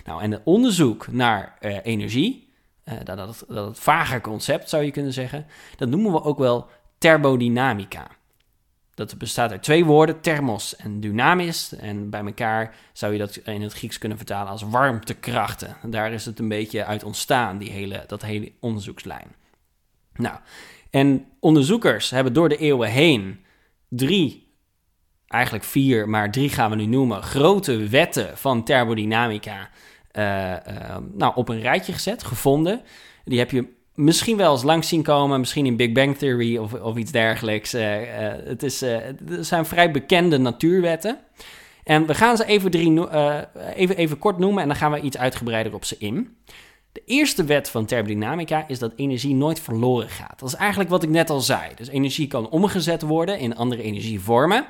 Nou, 0.05 0.23
en 0.23 0.31
het 0.31 0.41
onderzoek 0.45 1.07
naar 1.07 1.59
uh, 1.61 1.77
energie 1.83 2.53
uh, 2.85 2.95
dat, 3.05 3.17
dat, 3.17 3.45
dat 3.49 3.67
het 3.67 3.79
vager 3.79 4.21
concept 4.21 4.69
zou 4.69 4.85
je 4.85 4.91
kunnen 4.91 5.13
zeggen, 5.13 5.47
dat 5.77 5.89
noemen 5.89 6.13
we 6.13 6.23
ook 6.23 6.39
wel 6.39 6.69
thermodynamica. 6.99 8.07
Dat 8.95 9.19
bestaat 9.19 9.51
uit 9.51 9.63
twee 9.63 9.85
woorden, 9.85 10.21
thermos 10.21 10.77
en 10.77 11.01
dynamis. 11.01 11.77
En 11.77 12.11
bij 12.11 12.25
elkaar 12.25 12.75
zou 12.93 13.13
je 13.13 13.19
dat 13.19 13.37
in 13.37 13.63
het 13.63 13.73
Grieks 13.73 13.99
kunnen 13.99 14.19
vertalen 14.19 14.53
als 14.53 14.63
warmtekrachten. 14.63 15.77
En 15.83 15.91
daar 15.91 16.13
is 16.13 16.25
het 16.25 16.39
een 16.39 16.49
beetje 16.49 16.85
uit 16.85 17.05
ontstaan, 17.05 17.59
die 17.59 17.71
hele, 17.71 18.05
dat 18.07 18.23
hele 18.23 18.53
onderzoekslijn. 18.61 19.35
Nou, 20.13 20.39
en 20.93 21.25
onderzoekers 21.41 22.11
hebben 22.11 22.33
door 22.33 22.49
de 22.49 22.57
eeuwen 22.57 22.89
heen 22.89 23.45
drie, 23.89 24.55
eigenlijk 25.27 25.65
vier, 25.65 26.09
maar 26.09 26.31
drie 26.31 26.49
gaan 26.49 26.71
we 26.71 26.77
nu 26.77 26.87
noemen, 26.87 27.23
grote 27.23 27.89
wetten 27.89 28.39
van 28.39 28.65
thermodynamica 28.65 29.71
uh, 30.13 30.97
nou, 31.13 31.33
op 31.35 31.49
een 31.49 31.61
rijtje 31.61 31.93
gezet, 31.93 32.25
gevonden. 32.25 32.83
Die 33.25 33.39
heb 33.39 33.51
je 33.51 33.67
misschien 33.95 34.37
wel 34.37 34.53
eens 34.53 34.63
langs 34.63 34.89
zien 34.89 35.03
komen, 35.03 35.41
misschien 35.41 35.67
in 35.67 35.77
Big 35.77 35.93
Bang 35.93 36.17
Theory 36.17 36.57
of, 36.57 36.73
of 36.75 36.97
iets 36.97 37.13
dergelijks. 37.13 37.75
Uh, 37.75 37.83
het, 38.45 38.63
is, 38.63 38.81
het 38.81 39.21
zijn 39.41 39.67
vrij 39.67 39.91
bekende 39.91 40.39
natuurwetten. 40.39 41.19
En 41.85 42.07
we 42.07 42.15
gaan 42.15 42.37
ze 42.37 42.45
even, 42.45 42.71
drie, 42.71 43.09
even, 43.75 43.97
even 43.97 44.19
kort 44.19 44.39
noemen 44.39 44.63
en 44.63 44.69
dan 44.69 44.77
gaan 44.77 44.93
we 44.93 45.01
iets 45.01 45.19
uitgebreider 45.19 45.75
op 45.75 45.85
ze 45.85 45.97
in. 45.99 46.37
De 46.93 47.03
eerste 47.05 47.45
wet 47.45 47.71
van 47.71 47.85
thermodynamica 47.85 48.69
is 48.69 48.79
dat 48.79 48.93
energie 48.97 49.35
nooit 49.35 49.61
verloren 49.61 50.09
gaat. 50.09 50.39
Dat 50.39 50.49
is 50.49 50.55
eigenlijk 50.55 50.91
wat 50.91 51.03
ik 51.03 51.09
net 51.09 51.31
al 51.31 51.41
zei. 51.41 51.75
Dus 51.75 51.89
energie 51.89 52.27
kan 52.27 52.49
omgezet 52.49 53.03
worden 53.03 53.39
in 53.39 53.57
andere 53.57 53.83
energievormen. 53.83 54.67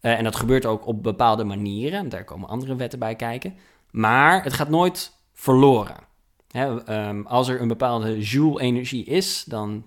Uh, 0.00 0.18
en 0.18 0.24
dat 0.24 0.36
gebeurt 0.36 0.66
ook 0.66 0.86
op 0.86 1.02
bepaalde 1.02 1.44
manieren. 1.44 2.08
Daar 2.08 2.24
komen 2.24 2.48
andere 2.48 2.76
wetten 2.76 2.98
bij 2.98 3.16
kijken. 3.16 3.54
Maar 3.90 4.42
het 4.42 4.52
gaat 4.52 4.68
nooit 4.68 5.12
verloren. 5.32 5.96
um, 6.88 7.26
als 7.26 7.48
er 7.48 7.60
een 7.60 7.68
bepaalde 7.68 8.20
joule-energie 8.20 9.04
is, 9.04 9.44
dan 9.44 9.86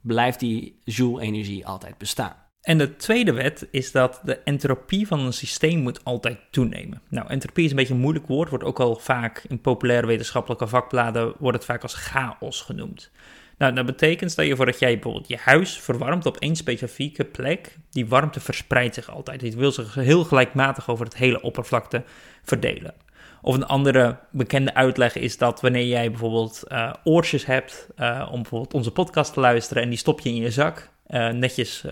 blijft 0.00 0.40
die 0.40 0.80
joule-energie 0.84 1.66
altijd 1.66 1.98
bestaan. 1.98 2.41
En 2.62 2.78
de 2.78 2.96
tweede 2.96 3.32
wet 3.32 3.68
is 3.70 3.92
dat 3.92 4.20
de 4.24 4.38
entropie 4.38 5.06
van 5.06 5.20
een 5.20 5.32
systeem 5.32 5.78
moet 5.78 6.04
altijd 6.04 6.38
toenemen. 6.50 7.02
Nou, 7.08 7.28
entropie 7.28 7.64
is 7.64 7.70
een 7.70 7.76
beetje 7.76 7.94
een 7.94 8.00
moeilijk 8.00 8.26
woord, 8.26 8.48
wordt 8.48 8.64
ook 8.64 8.80
al 8.80 8.96
vaak 8.96 9.44
in 9.48 9.60
populaire 9.60 10.06
wetenschappelijke 10.06 10.66
vakbladen 10.66 11.34
wordt 11.38 11.56
het 11.56 11.66
vaak 11.66 11.82
als 11.82 11.94
chaos 11.94 12.60
genoemd. 12.60 13.10
Nou, 13.58 13.74
dat 13.74 13.86
betekent, 13.86 14.30
stel 14.30 14.44
je 14.44 14.56
voor 14.56 14.66
dat 14.66 14.78
jij 14.78 14.92
bijvoorbeeld 14.92 15.28
je 15.28 15.36
huis 15.36 15.78
verwarmt 15.78 16.26
op 16.26 16.36
één 16.36 16.56
specifieke 16.56 17.24
plek, 17.24 17.76
die 17.90 18.08
warmte 18.08 18.40
verspreidt 18.40 18.94
zich 18.94 19.10
altijd. 19.10 19.40
Die 19.40 19.56
wil 19.56 19.72
zich 19.72 19.94
heel 19.94 20.24
gelijkmatig 20.24 20.88
over 20.88 21.04
het 21.04 21.16
hele 21.16 21.42
oppervlakte 21.42 22.04
verdelen. 22.42 22.94
Of 23.42 23.54
een 23.54 23.66
andere 23.66 24.18
bekende 24.30 24.74
uitleg 24.74 25.16
is 25.16 25.38
dat 25.38 25.60
wanneer 25.60 25.86
jij 25.86 26.10
bijvoorbeeld 26.10 26.62
uh, 26.68 26.92
oortjes 27.04 27.46
hebt 27.46 27.88
uh, 27.96 28.28
om 28.32 28.42
bijvoorbeeld 28.42 28.74
onze 28.74 28.90
podcast 28.90 29.32
te 29.32 29.40
luisteren 29.40 29.82
en 29.82 29.88
die 29.88 29.98
stop 29.98 30.20
je 30.20 30.28
in 30.28 30.36
je 30.36 30.50
zak, 30.50 30.90
uh, 31.12 31.28
netjes 31.28 31.84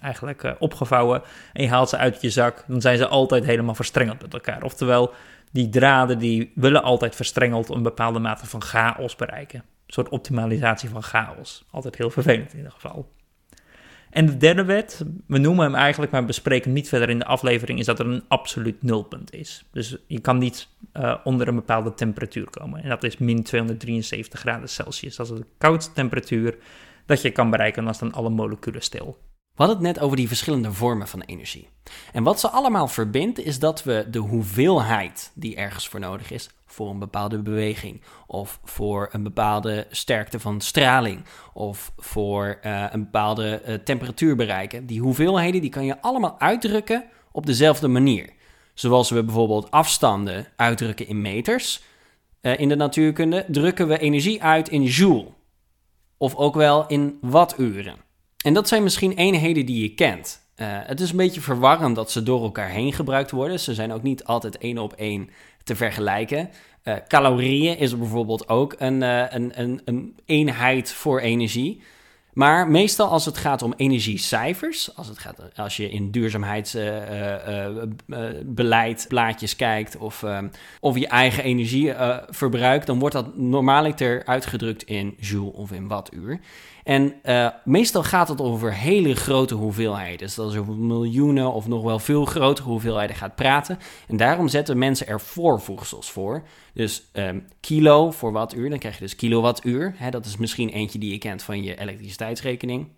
eigenlijk 0.00 0.56
opgevouwen 0.58 1.22
en 1.52 1.62
je 1.62 1.68
haalt 1.68 1.88
ze 1.88 1.96
uit 1.96 2.20
je 2.20 2.30
zak, 2.30 2.64
dan 2.66 2.80
zijn 2.80 2.98
ze 2.98 3.06
altijd 3.06 3.44
helemaal 3.44 3.74
verstrengeld 3.74 4.22
met 4.22 4.34
elkaar. 4.34 4.62
Oftewel, 4.62 5.12
die 5.52 5.68
draden 5.68 6.18
die 6.18 6.52
willen 6.54 6.82
altijd 6.82 7.16
verstrengeld 7.16 7.68
een 7.68 7.82
bepaalde 7.82 8.18
mate 8.18 8.46
van 8.46 8.62
chaos 8.62 9.16
bereiken. 9.16 9.58
Een 9.58 9.92
soort 9.92 10.08
optimalisatie 10.08 10.88
van 10.88 11.02
chaos. 11.02 11.64
Altijd 11.70 11.96
heel 11.96 12.10
vervelend 12.10 12.50
in 12.52 12.56
ieder 12.56 12.72
geval. 12.72 13.14
En 14.10 14.26
de 14.26 14.36
derde 14.36 14.64
wet, 14.64 15.04
we 15.26 15.38
noemen 15.38 15.64
hem 15.64 15.74
eigenlijk, 15.74 16.12
maar 16.12 16.24
bespreken 16.24 16.64
hem 16.64 16.72
niet 16.72 16.88
verder 16.88 17.10
in 17.10 17.18
de 17.18 17.24
aflevering, 17.24 17.78
is 17.78 17.86
dat 17.86 17.98
er 17.98 18.06
een 18.06 18.24
absoluut 18.28 18.82
nulpunt 18.82 19.32
is. 19.32 19.64
Dus 19.72 19.96
je 20.06 20.20
kan 20.20 20.38
niet 20.38 20.68
onder 21.24 21.48
een 21.48 21.54
bepaalde 21.54 21.94
temperatuur 21.94 22.50
komen. 22.50 22.82
En 22.82 22.88
dat 22.88 23.04
is 23.04 23.18
min 23.18 23.42
273 23.42 24.40
graden 24.40 24.68
Celsius. 24.68 25.16
Dat 25.16 25.30
is 25.30 25.38
de 25.38 25.46
koudste 25.58 25.92
temperatuur 25.92 26.56
dat 27.06 27.22
je 27.22 27.30
kan 27.30 27.50
bereiken, 27.50 27.78
en 27.78 27.84
dan 27.84 27.94
staan 27.94 28.12
alle 28.12 28.30
moleculen 28.30 28.82
stil. 28.82 29.16
We 29.56 29.62
hadden 29.62 29.76
het 29.76 29.94
net 29.94 30.04
over 30.04 30.16
die 30.16 30.28
verschillende 30.28 30.72
vormen 30.72 31.08
van 31.08 31.20
energie. 31.20 31.68
En 32.12 32.22
wat 32.22 32.40
ze 32.40 32.48
allemaal 32.48 32.88
verbindt, 32.88 33.38
is 33.38 33.58
dat 33.58 33.84
we 33.84 34.06
de 34.10 34.18
hoeveelheid 34.18 35.32
die 35.34 35.56
ergens 35.56 35.88
voor 35.88 36.00
nodig 36.00 36.30
is, 36.30 36.50
voor 36.66 36.90
een 36.90 36.98
bepaalde 36.98 37.42
beweging, 37.42 38.02
of 38.26 38.60
voor 38.64 39.08
een 39.12 39.22
bepaalde 39.22 39.86
sterkte 39.90 40.40
van 40.40 40.60
straling, 40.60 41.24
of 41.52 41.92
voor 41.96 42.58
uh, 42.64 42.84
een 42.90 43.04
bepaalde 43.04 43.62
uh, 43.66 43.74
temperatuur 43.74 44.36
bereiken, 44.36 44.86
die 44.86 45.00
hoeveelheden 45.00 45.60
die 45.60 45.70
kan 45.70 45.84
je 45.84 46.00
allemaal 46.00 46.40
uitdrukken 46.40 47.04
op 47.32 47.46
dezelfde 47.46 47.88
manier. 47.88 48.28
Zoals 48.74 49.10
we 49.10 49.24
bijvoorbeeld 49.24 49.70
afstanden 49.70 50.46
uitdrukken 50.56 51.08
in 51.08 51.20
meters. 51.20 51.82
Uh, 52.42 52.58
in 52.58 52.68
de 52.68 52.76
natuurkunde 52.76 53.44
drukken 53.48 53.88
we 53.88 53.98
energie 53.98 54.42
uit 54.42 54.68
in 54.68 54.82
joule, 54.82 55.26
of 56.18 56.34
ook 56.34 56.54
wel 56.54 56.86
in 56.86 57.18
watturen. 57.20 57.96
En 58.44 58.54
dat 58.54 58.68
zijn 58.68 58.82
misschien 58.82 59.12
eenheden 59.12 59.66
die 59.66 59.82
je 59.82 59.94
kent. 59.94 60.44
Uh, 60.56 60.66
het 60.70 61.00
is 61.00 61.10
een 61.10 61.16
beetje 61.16 61.40
verwarrend 61.40 61.96
dat 61.96 62.10
ze 62.10 62.22
door 62.22 62.42
elkaar 62.42 62.68
heen 62.68 62.92
gebruikt 62.92 63.30
worden. 63.30 63.60
Ze 63.60 63.74
zijn 63.74 63.92
ook 63.92 64.02
niet 64.02 64.24
altijd 64.24 64.58
één 64.58 64.78
op 64.78 64.92
één 64.92 65.30
te 65.64 65.76
vergelijken. 65.76 66.50
Uh, 66.84 66.94
calorieën 67.08 67.78
is 67.78 67.98
bijvoorbeeld 67.98 68.48
ook 68.48 68.74
een, 68.78 69.02
uh, 69.02 69.24
een, 69.28 69.60
een, 69.60 69.80
een, 69.84 70.16
eenheid 70.24 70.92
voor 70.92 71.20
energie. 71.20 71.82
Maar 72.36 72.68
meestal 72.68 73.08
als 73.08 73.24
het 73.24 73.38
gaat 73.38 73.62
om 73.62 73.74
energiecijfers, 73.76 74.96
als, 74.96 75.08
het 75.08 75.18
gaat, 75.18 75.40
als 75.54 75.76
je 75.76 75.90
in 75.90 76.10
duurzaamheidsbeleid 76.10 79.04
plaatjes 79.08 79.56
kijkt 79.56 79.96
of, 79.96 80.24
of 80.80 80.98
je 80.98 81.08
eigen 81.08 81.44
energieverbruik, 81.44 82.86
dan 82.86 82.98
wordt 82.98 83.14
dat 83.14 83.36
normaaliter 83.36 84.24
uitgedrukt 84.24 84.82
in 84.82 85.16
joule 85.20 85.52
of 85.52 85.72
in 85.72 85.88
wattuur. 85.88 86.40
En 86.86 87.14
uh, 87.24 87.48
meestal 87.64 88.02
gaat 88.02 88.28
het 88.28 88.40
over 88.40 88.74
hele 88.74 89.14
grote 89.14 89.54
hoeveelheden. 89.54 90.18
Dus 90.18 90.34
dat 90.34 90.50
is 90.50 90.58
over 90.58 90.74
miljoenen 90.74 91.52
of 91.52 91.68
nog 91.68 91.82
wel 91.82 91.98
veel 91.98 92.24
grotere 92.24 92.68
hoeveelheden 92.68 93.16
gaat 93.16 93.34
praten. 93.34 93.78
En 94.08 94.16
daarom 94.16 94.48
zetten 94.48 94.78
mensen 94.78 95.06
er 95.06 95.20
voorvoegsels 95.20 96.10
voor. 96.10 96.42
Dus 96.74 97.02
um, 97.12 97.46
kilo 97.60 98.10
voor 98.10 98.32
wattuur, 98.32 98.70
dan 98.70 98.78
krijg 98.78 98.94
je 98.94 99.00
dus 99.00 99.16
kilowattuur. 99.16 99.94
Hè, 99.96 100.10
dat 100.10 100.24
is 100.24 100.36
misschien 100.36 100.68
eentje 100.68 100.98
die 100.98 101.12
je 101.12 101.18
kent 101.18 101.42
van 101.42 101.62
je 101.62 101.80
elektriciteitsrekening. 101.80 102.88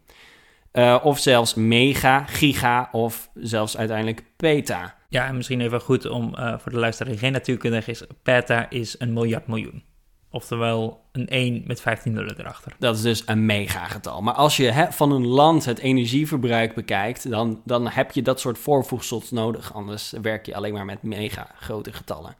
Uh, 0.73 0.99
of 1.03 1.19
zelfs 1.19 1.55
mega, 1.55 2.25
giga 2.25 2.89
of 2.93 3.31
zelfs 3.35 3.77
uiteindelijk 3.77 4.25
peta. 4.37 4.97
Ja, 5.09 5.27
en 5.27 5.37
misschien 5.37 5.61
even 5.61 5.81
goed 5.81 6.09
om 6.09 6.35
uh, 6.35 6.59
voor 6.59 6.73
de 6.73 6.79
luisteraar 6.79 7.13
die 7.13 7.21
geen 7.21 7.33
natuurkundige 7.33 7.91
is. 7.91 8.03
Peta 8.23 8.71
is 8.71 8.95
een 8.99 9.13
miljard 9.13 9.47
miljoen. 9.47 9.88
Oftewel 10.31 11.01
een 11.13 11.29
1 11.29 11.63
met 11.67 11.81
15 11.81 12.13
nullen 12.13 12.39
erachter. 12.39 12.73
Dat 12.79 12.97
is 12.97 13.03
dus 13.03 13.23
een 13.27 13.47
megagetal. 13.47 14.23
Maar 14.23 14.35
als 14.35 14.57
je 14.57 14.87
van 14.91 15.13
een 15.13 15.27
land 15.27 15.65
het 15.65 15.79
energieverbruik 15.79 16.75
bekijkt, 16.75 17.31
dan, 17.31 17.61
dan 17.65 17.89
heb 17.89 18.11
je 18.13 18.23
dat 18.23 18.41
soort 18.41 18.59
voorvoegsels 18.59 19.31
nodig. 19.31 19.75
Anders 19.75 20.15
werk 20.23 20.47
je 20.47 20.55
alleen 20.55 20.73
maar 20.73 20.85
met 20.85 21.03
mega 21.03 21.51
grote 21.59 21.93
getallen. 21.93 22.37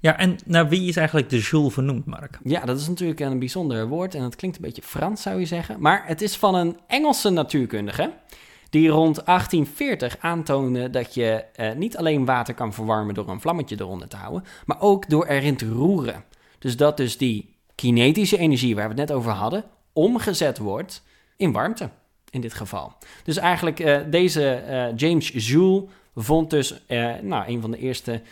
Ja, 0.00 0.18
en 0.18 0.36
naar 0.44 0.68
wie 0.68 0.88
is 0.88 0.96
eigenlijk 0.96 1.30
de 1.30 1.38
joule 1.38 1.70
vernoemd, 1.70 2.06
Mark? 2.06 2.38
Ja, 2.44 2.64
dat 2.64 2.80
is 2.80 2.88
natuurlijk 2.88 3.20
een 3.20 3.38
bijzonder 3.38 3.88
woord 3.88 4.14
en 4.14 4.22
het 4.22 4.36
klinkt 4.36 4.56
een 4.56 4.62
beetje 4.62 4.82
Frans, 4.82 5.22
zou 5.22 5.38
je 5.38 5.46
zeggen. 5.46 5.80
Maar 5.80 6.02
het 6.06 6.22
is 6.22 6.36
van 6.36 6.54
een 6.54 6.78
Engelse 6.86 7.30
natuurkundige 7.30 8.12
die 8.70 8.88
rond 8.88 9.24
1840 9.24 10.16
aantoonde 10.20 10.90
dat 10.90 11.14
je 11.14 11.44
eh, 11.54 11.72
niet 11.72 11.96
alleen 11.96 12.24
water 12.24 12.54
kan 12.54 12.72
verwarmen 12.72 13.14
door 13.14 13.28
een 13.28 13.40
vlammetje 13.40 13.76
eronder 13.78 14.08
te 14.08 14.16
houden, 14.16 14.44
maar 14.66 14.80
ook 14.80 15.08
door 15.08 15.26
erin 15.26 15.56
te 15.56 15.68
roeren. 15.68 16.24
Dus 16.58 16.76
dat 16.76 16.96
dus 16.96 17.16
die 17.16 17.56
kinetische 17.74 18.38
energie 18.38 18.74
waar 18.74 18.88
we 18.88 19.00
het 19.00 19.08
net 19.08 19.16
over 19.16 19.32
hadden, 19.32 19.64
omgezet 19.92 20.58
wordt 20.58 21.02
in 21.36 21.52
warmte 21.52 21.90
in 22.30 22.40
dit 22.40 22.54
geval. 22.54 22.92
Dus 23.24 23.36
eigenlijk 23.36 23.80
uh, 23.80 24.00
deze 24.10 24.64
uh, 24.68 24.96
James 24.96 25.28
Joule 25.28 25.86
vond 26.14 26.50
dus 26.50 26.80
uh, 26.88 27.14
nou, 27.22 27.48
een 27.48 27.60
van 27.60 27.70
de 27.70 27.78
eerste 27.78 28.22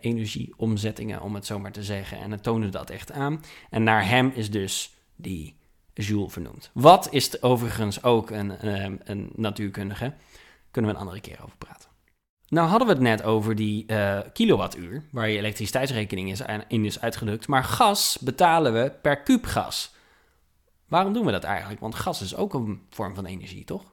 energieomzettingen, 0.00 1.22
om 1.22 1.34
het 1.34 1.46
zo 1.46 1.58
maar 1.58 1.72
te 1.72 1.82
zeggen. 1.82 2.18
En 2.18 2.30
het 2.30 2.42
toonde 2.42 2.68
dat 2.68 2.90
echt 2.90 3.12
aan. 3.12 3.42
En 3.70 3.82
naar 3.82 4.08
hem 4.08 4.32
is 4.34 4.50
dus 4.50 4.92
die 5.16 5.54
Joule 5.94 6.30
vernoemd. 6.30 6.70
Wat 6.72 7.08
is 7.12 7.42
overigens 7.42 8.02
ook 8.02 8.30
een, 8.30 8.52
een 9.04 9.30
natuurkundige? 9.34 10.14
Kunnen 10.70 10.90
we 10.90 10.96
een 10.96 11.02
andere 11.02 11.20
keer 11.20 11.38
over 11.42 11.56
praten. 11.56 11.89
Nou 12.50 12.68
hadden 12.68 12.86
we 12.88 12.92
het 12.92 13.02
net 13.02 13.22
over 13.22 13.54
die 13.54 13.84
uh, 13.86 14.18
kilowattuur, 14.32 15.04
waar 15.10 15.28
je 15.28 15.38
elektriciteitsrekening 15.38 16.30
is, 16.30 16.42
in 16.68 16.84
is 16.84 17.00
uitgedrukt. 17.00 17.48
Maar 17.48 17.64
gas 17.64 18.18
betalen 18.20 18.72
we 18.72 18.92
per 19.02 19.22
kuub 19.22 19.46
gas. 19.46 19.94
Waarom 20.88 21.12
doen 21.12 21.24
we 21.24 21.32
dat 21.32 21.44
eigenlijk? 21.44 21.80
Want 21.80 21.94
gas 21.94 22.22
is 22.22 22.36
ook 22.36 22.54
een 22.54 22.80
vorm 22.90 23.14
van 23.14 23.26
energie, 23.26 23.64
toch? 23.64 23.92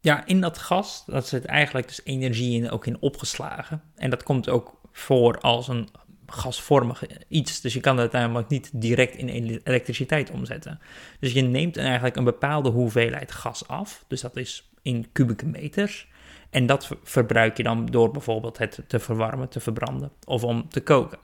Ja, 0.00 0.26
in 0.26 0.40
dat 0.40 0.58
gas, 0.58 1.04
dat 1.06 1.28
zit 1.28 1.44
eigenlijk 1.44 1.86
dus 1.86 2.00
energie 2.04 2.62
in, 2.62 2.70
ook 2.70 2.86
in 2.86 3.00
opgeslagen. 3.00 3.82
En 3.94 4.10
dat 4.10 4.22
komt 4.22 4.48
ook 4.48 4.80
voor 4.92 5.40
als 5.40 5.68
een 5.68 5.88
gasvormig 6.26 7.02
iets. 7.28 7.60
Dus 7.60 7.72
je 7.72 7.80
kan 7.80 7.96
het 7.96 8.12
namelijk 8.12 8.48
niet 8.48 8.70
direct 8.72 9.16
in 9.16 9.28
elektriciteit 9.28 10.30
omzetten. 10.30 10.80
Dus 11.20 11.32
je 11.32 11.42
neemt 11.42 11.76
eigenlijk 11.76 12.16
een 12.16 12.24
bepaalde 12.24 12.70
hoeveelheid 12.70 13.32
gas 13.32 13.68
af. 13.68 14.04
Dus 14.08 14.20
dat 14.20 14.36
is 14.36 14.70
in 14.82 15.12
kubieke 15.12 15.46
meters. 15.46 16.08
En 16.54 16.66
dat 16.66 16.90
verbruik 17.02 17.56
je 17.56 17.62
dan 17.62 17.86
door 17.86 18.10
bijvoorbeeld 18.10 18.58
het 18.58 18.80
te 18.86 18.98
verwarmen, 18.98 19.48
te 19.48 19.60
verbranden 19.60 20.10
of 20.24 20.44
om 20.44 20.68
te 20.68 20.80
koken. 20.80 21.18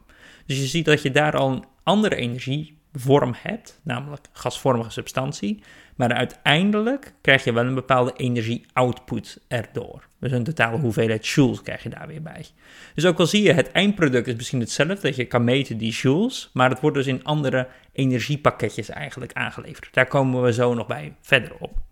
Dus 0.46 0.58
je 0.58 0.66
ziet 0.66 0.84
dat 0.84 1.02
je 1.02 1.10
daar 1.10 1.36
al 1.36 1.50
een 1.50 1.64
andere 1.82 2.16
energievorm 2.16 3.34
hebt, 3.36 3.80
namelijk 3.82 4.26
gasvormige 4.32 4.90
substantie. 4.90 5.62
Maar 5.96 6.12
uiteindelijk 6.12 7.14
krijg 7.20 7.44
je 7.44 7.52
wel 7.52 7.64
een 7.64 7.74
bepaalde 7.74 8.12
energie-output 8.16 9.40
erdoor. 9.48 10.08
Dus 10.20 10.32
een 10.32 10.44
totale 10.44 10.78
hoeveelheid 10.78 11.28
joules 11.28 11.62
krijg 11.62 11.82
je 11.82 11.88
daar 11.88 12.06
weer 12.06 12.22
bij. 12.22 12.46
Dus 12.94 13.06
ook 13.06 13.18
al 13.18 13.26
zie 13.26 13.42
je, 13.42 13.52
het 13.52 13.72
eindproduct 13.72 14.26
is 14.26 14.34
misschien 14.34 14.60
hetzelfde, 14.60 15.00
dat 15.00 15.16
je 15.16 15.24
kan 15.24 15.44
meten 15.44 15.78
die 15.78 15.92
joules, 15.92 16.50
maar 16.52 16.70
het 16.70 16.80
wordt 16.80 16.96
dus 16.96 17.06
in 17.06 17.24
andere 17.24 17.68
energiepakketjes 17.92 18.88
eigenlijk 18.88 19.32
aangeleverd. 19.32 19.94
Daar 19.94 20.06
komen 20.06 20.42
we 20.42 20.52
zo 20.52 20.74
nog 20.74 20.86
bij 20.86 21.16
verder 21.20 21.52
op. 21.58 21.89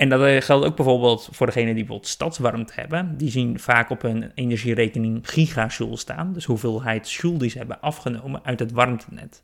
En 0.00 0.08
dat 0.08 0.22
eh, 0.22 0.40
geldt 0.40 0.66
ook 0.66 0.76
bijvoorbeeld 0.76 1.28
voor 1.32 1.46
degenen 1.46 1.74
die 1.74 1.84
bijvoorbeeld 1.84 2.08
stadswarmte 2.10 2.72
hebben. 2.76 3.16
Die 3.16 3.30
zien 3.30 3.58
vaak 3.58 3.90
op 3.90 4.02
hun 4.02 4.32
energierekening 4.34 5.30
gigajoule 5.30 5.96
staan. 5.96 6.32
Dus 6.32 6.44
hoeveelheid 6.44 7.12
joule 7.12 7.38
die 7.38 7.50
ze 7.50 7.58
hebben 7.58 7.80
afgenomen 7.80 8.40
uit 8.44 8.60
het 8.60 8.72
warmtenet. 8.72 9.42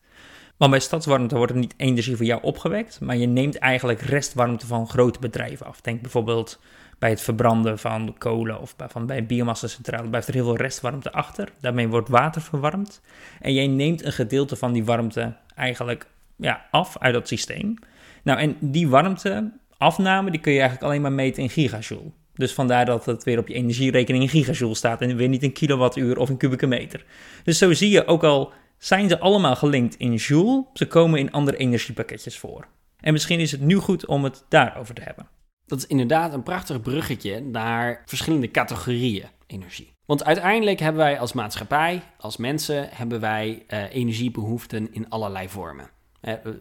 Want 0.57 0.71
bij 0.71 0.81
stadswarmte 0.81 1.37
wordt 1.37 1.53
er 1.53 1.59
niet 1.59 1.75
energie 1.77 2.17
voor 2.17 2.25
jou 2.27 2.43
opgewekt, 2.43 3.01
maar 3.01 3.17
je 3.17 3.27
neemt 3.27 3.59
eigenlijk 3.59 4.01
restwarmte 4.01 4.67
van 4.67 4.89
grote 4.89 5.19
bedrijven 5.19 5.67
af. 5.67 5.81
Denk 5.81 6.01
bijvoorbeeld 6.03 6.61
bij 6.99 7.11
het 7.11 7.21
verbranden 7.21 7.79
van 7.79 8.15
kolen 8.19 8.61
of 8.61 8.77
bij, 8.77 8.89
van 8.89 9.07
bij 9.07 9.17
een 9.17 9.27
biomassa-centrale 9.27 10.09
blijft 10.09 10.29
er 10.29 10.35
heel 10.35 10.45
veel 10.45 10.57
restwarmte 10.57 11.13
achter. 11.13 11.53
Daarmee 11.61 11.89
wordt 11.89 12.09
water 12.09 12.43
verwarmd. 12.43 13.01
En 13.41 13.53
jij 13.53 13.67
neemt 13.67 14.05
een 14.05 14.13
gedeelte 14.13 14.57
van 14.57 14.73
die 14.73 14.85
warmte 14.85 15.37
eigenlijk 15.55 16.07
ja, 16.37 16.67
af 16.71 16.99
uit 16.99 17.15
dat 17.15 17.29
systeem. 17.29 17.75
Nou, 18.23 18.39
en 18.39 18.57
die 18.61 18.89
warmte 18.89 19.51
afname, 19.79 20.31
die 20.31 20.41
kun 20.41 20.53
je 20.53 20.59
eigenlijk 20.59 20.89
alleen 20.89 21.03
maar 21.03 21.13
meten 21.13 21.43
in 21.43 21.51
gigajoule. 21.51 22.13
Dus 22.35 22.53
vandaar 22.53 22.85
dat 22.85 23.05
het 23.05 23.25
weer 23.25 23.39
op 23.39 23.49
je 23.49 23.55
energierekening 23.55 24.23
in 24.23 24.29
gigajoule 24.29 24.75
staat 24.75 25.01
en 25.01 25.17
weer 25.17 25.29
niet 25.29 25.43
in 25.43 25.53
kilowattuur 25.53 26.19
of 26.19 26.29
in 26.29 26.37
kubieke 26.37 26.67
meter. 26.67 27.05
Dus 27.45 27.59
zo 27.59 27.73
zie 27.73 27.91
je 27.91 28.07
ook 28.07 28.25
al 28.25 28.53
zijn 28.79 29.09
ze 29.09 29.19
allemaal 29.19 29.57
gelinkt 29.57 29.95
in 29.95 30.15
joule, 30.15 30.67
ze 30.73 30.87
komen 30.87 31.19
in 31.19 31.33
andere 31.33 31.57
energiepakketjes 31.57 32.39
voor. 32.39 32.67
En 33.01 33.13
misschien 33.13 33.41
is 33.41 33.53
het 33.53 33.61
nu 33.61 33.77
goed 33.77 34.07
om 34.07 34.25
het 34.25 34.45
daarover 34.49 34.95
te 34.95 35.03
hebben. 35.03 35.29
Dat 35.67 35.79
is 35.79 35.87
inderdaad 35.87 36.33
een 36.33 36.43
prachtig 36.43 36.81
bruggetje 36.81 37.41
naar 37.41 38.03
verschillende 38.05 38.51
categorieën 38.51 39.29
energie. 39.47 39.93
Want 40.07 40.25
uiteindelijk 40.25 40.81
hebben 40.81 41.03
wij 41.03 41.19
als 41.19 41.33
maatschappij, 41.33 42.03
als 42.19 42.37
mensen, 42.37 42.89
hebben 42.91 43.21
wij 43.21 43.65
uh, 43.69 43.95
energiebehoeften 43.95 44.93
in 44.93 45.09
allerlei 45.09 45.49
vormen. 45.49 45.91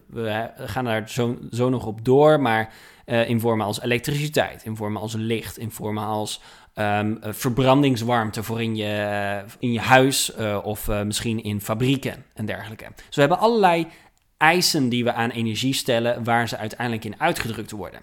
We 0.06 0.50
gaan 0.56 0.84
daar 0.84 1.10
zo, 1.10 1.38
zo, 1.50 1.68
nog 1.68 1.86
op 1.86 2.04
door, 2.04 2.40
maar 2.40 2.72
uh, 3.06 3.28
in 3.28 3.40
vormen 3.40 3.66
als 3.66 3.80
elektriciteit, 3.80 4.64
in 4.64 4.76
vormen 4.76 5.00
als 5.00 5.14
licht, 5.14 5.58
in 5.58 5.70
vormen 5.70 6.04
als 6.04 6.40
um, 6.74 7.18
verbrandingswarmte 7.20 8.42
voor 8.42 8.62
in 8.62 8.76
je, 8.76 9.44
in 9.58 9.72
je 9.72 9.80
huis 9.80 10.34
of 10.62 10.88
misschien 10.88 11.42
in 11.42 11.60
fabrieken 11.60 12.24
en 12.34 12.46
dergelijke. 12.46 12.86
Dus 12.94 13.14
we 13.14 13.20
hebben 13.20 13.38
allerlei 13.38 13.86
eisen 14.36 14.88
die 14.88 15.04
we 15.04 15.12
aan 15.12 15.30
energie 15.30 15.74
stellen 15.74 16.24
waar 16.24 16.48
ze 16.48 16.56
uiteindelijk 16.56 17.04
in 17.04 17.20
uitgedrukt 17.20 17.70
worden. 17.70 18.00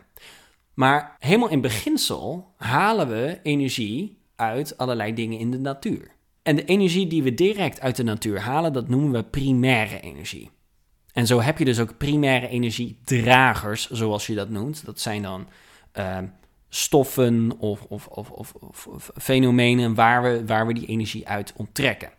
Maar 0.74 1.15
helemaal 1.20 1.50
in 1.50 1.62
beginsel 1.62 2.53
halen 2.58 3.08
we 3.08 3.39
energie 3.43 4.17
uit 4.36 4.77
allerlei 4.77 5.13
dingen 5.13 5.39
in 5.39 5.51
de 5.51 5.60
natuur. 5.60 6.12
En 6.43 6.55
de 6.55 6.65
energie 6.65 7.08
die 7.08 7.24
we 7.24 7.34
direct 7.34 7.82
uit 7.82 7.96
de 7.96 8.03
natuur 8.03 8.39
halen, 8.39 8.74
dat 8.74 8.89
noemen 8.89 9.12
we 9.12 9.24
primaire 9.24 10.00
energie. 10.00 10.51
En 11.13 11.27
zo 11.27 11.41
heb 11.41 11.58
je 11.58 11.65
dus 11.65 11.79
ook 11.79 11.98
primaire 11.98 12.48
energiedragers, 12.48 13.89
zoals 13.89 14.27
je 14.27 14.36
dat 14.36 14.50
noemt. 14.50 14.86
Dat 14.86 15.00
zijn 15.00 15.22
dan 15.22 15.48
uh, 15.98 16.17
stoffen 16.70 17.51
of, 17.60 17.86
of, 17.89 18.08
of, 18.08 18.32
of, 18.32 19.12
fenomenen 19.17 19.93
waar 19.93 20.24
we, 20.24 20.46
waar 20.46 20.67
we 20.67 20.74
die 20.74 20.88
energie 20.88 21.27
uit 21.27 21.53
onttrekken. 21.55 22.10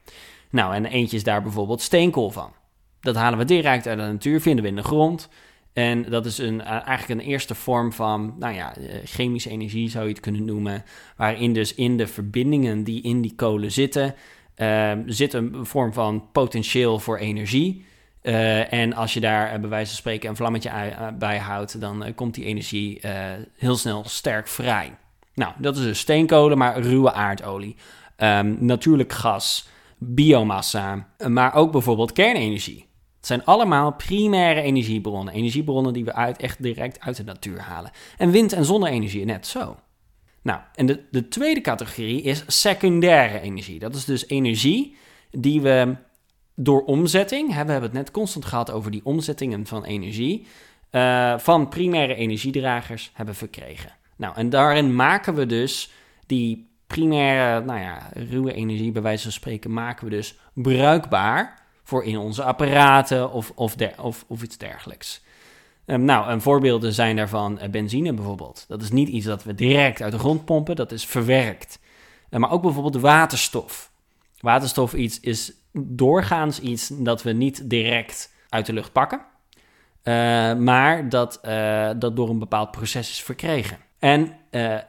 Nou, 0.51 0.75
en 0.75 0.85
eentje 0.85 1.17
is 1.17 1.25
daar 1.25 1.43
bijvoorbeeld 1.43 1.81
steenkool 1.81 2.31
van. 2.31 2.53
Dat 3.01 3.15
halen 3.15 3.39
we 3.39 3.45
direct 3.45 3.87
uit 3.87 3.99
de 3.99 4.05
natuur, 4.05 4.41
vinden 4.41 4.65
we 4.65 4.71
in 4.71 4.77
de 4.77 4.83
grond. 4.83 5.29
En 5.73 6.03
dat 6.11 6.27
is 6.27 6.39
een, 6.39 6.61
eh, 6.61 6.71
eigenlijk 6.71 7.21
een 7.21 7.27
eerste 7.27 7.55
vorm 7.55 7.93
van, 7.93 8.35
nou 8.39 8.55
ja, 8.55 8.77
eh, 8.77 8.95
chemische 9.05 9.51
energie 9.51 9.91
zou 9.91 10.05
je 10.05 10.11
het 10.11 10.21
kunnen 10.21 10.45
noemen. 10.45 10.85
Waarin 11.17 11.53
dus 11.53 11.75
in 11.75 11.97
de 11.97 12.07
verbindingen 12.07 12.85
die 12.85 13.03
in 13.03 13.21
die 13.21 13.35
kolen 13.35 13.73
zitten, 13.73 14.15
uh, 14.57 14.93
zit 15.07 15.33
een 15.33 15.67
vorm 15.67 15.93
van 15.93 16.29
potentieel 16.33 16.99
voor 16.99 17.19
energie. 17.19 17.85
Uh, 18.27 18.73
en 18.73 18.95
als 18.95 19.15
je 19.15 19.21
daar 19.21 19.61
bij 19.61 19.69
wijze 19.69 19.89
van 19.89 19.97
spreken 19.97 20.29
een 20.29 20.37
vlammetje 20.37 20.71
bij 21.19 21.39
houdt, 21.39 21.81
dan 21.81 22.15
komt 22.15 22.35
die 22.35 22.45
energie 22.45 23.01
heel 23.57 23.77
snel 23.77 24.05
sterk 24.07 24.49
vrij. 24.49 24.97
Nou, 25.35 25.53
dat 25.59 25.77
is 25.77 25.83
dus 25.83 25.99
steenkolen, 25.99 26.59
maar 26.59 26.81
ruwe 26.81 27.13
aardolie. 27.13 27.77
Um, 28.17 28.57
natuurlijk 28.61 29.13
gas, 29.13 29.69
biomassa, 29.99 31.09
maar 31.27 31.55
ook 31.55 31.73
bijvoorbeeld 31.73 32.13
kernenergie. 32.13 32.89
Het 33.17 33.27
zijn 33.27 33.45
allemaal 33.45 33.93
primaire 33.93 34.61
energiebronnen. 34.61 35.35
Energiebronnen 35.35 35.93
die 35.93 36.05
we 36.05 36.15
uit, 36.15 36.39
echt 36.39 36.63
direct 36.63 37.01
uit 37.01 37.17
de 37.17 37.25
natuur 37.25 37.61
halen. 37.61 37.91
En 38.17 38.31
wind- 38.31 38.53
en 38.53 38.65
zonne-energie 38.65 39.25
net 39.25 39.47
zo. 39.47 39.77
Nou, 40.43 40.61
en 40.75 40.87
de, 40.87 41.05
de 41.11 41.29
tweede 41.29 41.61
categorie 41.61 42.23
is 42.23 42.45
secundaire 42.47 43.41
energie. 43.41 43.79
Dat 43.79 43.95
is 43.95 44.05
dus 44.05 44.29
energie 44.29 44.97
die 45.31 45.61
we 45.61 45.97
door 46.55 46.85
omzetting, 46.85 47.53
hè, 47.53 47.65
we 47.65 47.71
hebben 47.71 47.91
het 47.91 47.99
net 47.99 48.11
constant 48.11 48.45
gehad 48.45 48.71
over 48.71 48.91
die 48.91 49.05
omzettingen 49.05 49.67
van 49.67 49.85
energie, 49.85 50.47
uh, 50.91 51.39
van 51.39 51.69
primaire 51.69 52.15
energiedragers 52.15 53.11
hebben 53.15 53.35
verkregen. 53.35 53.93
Nou, 54.17 54.37
en 54.37 54.51
daarin 54.51 54.95
maken 54.95 55.35
we 55.35 55.47
dus 55.47 55.93
die 56.27 56.69
primaire, 56.87 57.65
nou 57.65 57.81
ja, 57.81 58.09
ruwe 58.13 58.53
energie, 58.53 58.93
bij 58.93 59.03
wijze 59.03 59.23
van 59.23 59.33
spreken, 59.33 59.73
maken 59.73 60.05
we 60.05 60.11
dus 60.11 60.39
bruikbaar 60.53 61.63
voor 61.83 62.05
in 62.05 62.19
onze 62.19 62.43
apparaten 62.43 63.33
of, 63.33 63.53
of, 63.55 63.77
of, 63.97 64.25
of 64.29 64.43
iets 64.43 64.59
dergelijks. 64.59 65.23
Um, 65.87 66.05
nou, 66.05 66.29
en 66.29 66.41
voorbeelden 66.41 66.93
zijn 66.93 67.17
daarvan 67.17 67.59
uh, 67.63 67.69
benzine 67.69 68.13
bijvoorbeeld. 68.13 68.65
Dat 68.69 68.83
is 68.83 68.91
niet 68.91 69.09
iets 69.09 69.27
dat 69.27 69.45
we 69.45 69.55
direct 69.55 70.03
uit 70.03 70.13
de 70.13 70.19
grond 70.19 70.45
pompen, 70.45 70.77
dat 70.77 70.93
is 70.93 71.07
verwerkt. 71.07 71.79
Uh, 72.31 72.41
maar 72.41 72.51
ook 72.51 72.63
bijvoorbeeld 72.63 73.03
waterstof. 73.03 73.93
Waterstof 74.41 74.95
iets, 74.95 75.21
is 75.21 75.53
doorgaans 75.77 76.61
iets 76.61 76.89
dat 76.89 77.23
we 77.23 77.33
niet 77.33 77.71
direct 77.71 78.33
uit 78.49 78.67
de 78.67 78.73
lucht 78.73 78.93
pakken, 78.93 79.19
uh, 79.19 79.25
maar 80.55 81.09
dat, 81.09 81.41
dat 81.99 82.17
door 82.17 82.29
een 82.29 82.39
bepaald 82.39 82.71
proces 82.71 83.11
is 83.11 83.23
verkregen. 83.23 83.79
En 83.99 84.37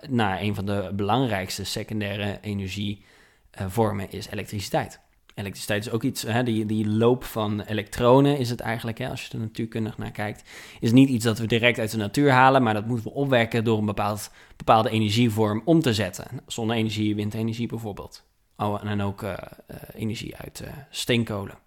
nou, 0.10 0.42
een 0.42 0.56
van 0.56 0.66
de 0.66 0.92
belangrijkste 0.96 1.64
secundaire 1.64 2.38
energievormen 2.42 4.12
is 4.12 4.30
elektriciteit. 4.30 5.00
Elektriciteit 5.36 5.86
is 5.86 5.92
ook 5.92 6.04
iets, 6.04 6.22
hè, 6.22 6.44
die, 6.44 6.66
die 6.66 6.88
loop 6.88 7.24
van 7.24 7.62
elektronen 7.62 8.38
is 8.38 8.50
het 8.50 8.60
eigenlijk, 8.60 8.98
hè, 8.98 9.10
als 9.10 9.26
je 9.26 9.34
er 9.34 9.40
natuurkundig 9.40 9.98
naar 9.98 10.12
kijkt, 10.12 10.50
is 10.80 10.92
niet 10.92 11.10
iets 11.10 11.26
dat 11.26 11.40
we 11.40 11.46
direct 11.48 11.80
uit 11.80 11.92
de 11.92 11.98
natuur 11.98 12.32
halen, 12.32 12.64
maar 12.64 12.74
dat 12.74 12.86
moeten 12.86 13.06
we 13.06 13.14
opwekken 13.14 13.64
door 13.64 13.78
een 13.78 13.86
bepaald, 13.86 14.32
bepaalde 14.58 14.90
energievorm 14.90 15.62
om 15.66 15.80
te 15.80 15.94
zetten. 15.94 16.26
Zonne-energie, 16.48 17.16
windenergie 17.16 17.68
bijvoorbeeld. 17.68 18.24
Oh, 18.58 18.84
en 18.84 19.02
ook 19.02 19.22
uh, 19.22 19.30
uh, 19.32 19.78
energie 19.94 20.36
uit 20.36 20.62
uh, 20.64 20.68
steenkolen. 20.90 21.58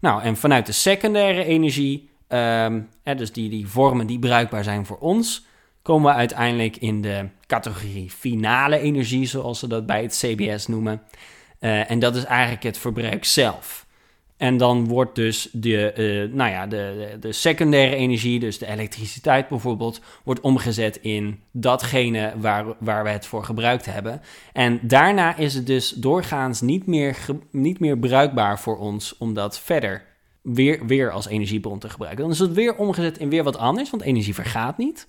Nou, 0.00 0.22
en 0.22 0.36
vanuit 0.36 0.66
de 0.66 0.72
secundaire 0.72 1.44
energie, 1.44 2.10
um, 2.28 2.88
hè, 3.02 3.14
dus 3.14 3.32
die, 3.32 3.50
die 3.50 3.68
vormen 3.68 4.06
die 4.06 4.18
bruikbaar 4.18 4.64
zijn 4.64 4.86
voor 4.86 4.98
ons, 4.98 5.46
komen 5.82 6.10
we 6.12 6.18
uiteindelijk 6.18 6.76
in 6.76 7.00
de 7.00 7.28
categorie 7.46 8.10
finale 8.10 8.78
energie, 8.78 9.26
zoals 9.26 9.58
ze 9.58 9.68
dat 9.68 9.86
bij 9.86 10.02
het 10.02 10.16
CBS 10.16 10.66
noemen. 10.66 11.02
En 11.58 11.98
dat 11.98 12.16
is 12.16 12.24
eigenlijk 12.24 12.62
het 12.62 12.78
verbruik 12.78 13.24
zelf. 13.24 13.86
En 14.40 14.56
dan 14.56 14.86
wordt 14.88 15.14
dus 15.14 15.48
de, 15.52 15.92
uh, 16.28 16.34
nou 16.34 16.50
ja, 16.50 16.66
de, 16.66 17.16
de, 17.20 17.32
secundaire 17.32 17.96
energie, 17.96 18.40
dus 18.40 18.58
de 18.58 18.66
elektriciteit 18.66 19.48
bijvoorbeeld, 19.48 20.00
wordt 20.24 20.40
omgezet 20.40 20.96
in 20.96 21.40
datgene 21.50 22.32
waar, 22.36 22.64
waar 22.78 23.04
we 23.04 23.10
het 23.10 23.26
voor 23.26 23.44
gebruikt 23.44 23.86
hebben. 23.86 24.20
En 24.52 24.80
daarna 24.82 25.36
is 25.36 25.54
het 25.54 25.66
dus 25.66 25.90
doorgaans 25.90 26.60
niet 26.60 26.86
meer, 26.86 27.16
niet 27.50 27.80
meer 27.80 27.98
bruikbaar 27.98 28.60
voor 28.60 28.78
ons 28.78 29.16
om 29.18 29.34
dat 29.34 29.58
verder 29.58 30.04
weer, 30.42 30.86
weer 30.86 31.10
als 31.10 31.26
energiebron 31.26 31.78
te 31.78 31.90
gebruiken. 31.90 32.22
Dan 32.22 32.32
is 32.32 32.38
het 32.38 32.52
weer 32.52 32.76
omgezet 32.76 33.18
in 33.18 33.28
weer 33.28 33.44
wat 33.44 33.58
anders, 33.58 33.90
want 33.90 34.02
energie 34.02 34.34
vergaat 34.34 34.78
niet. 34.78 35.08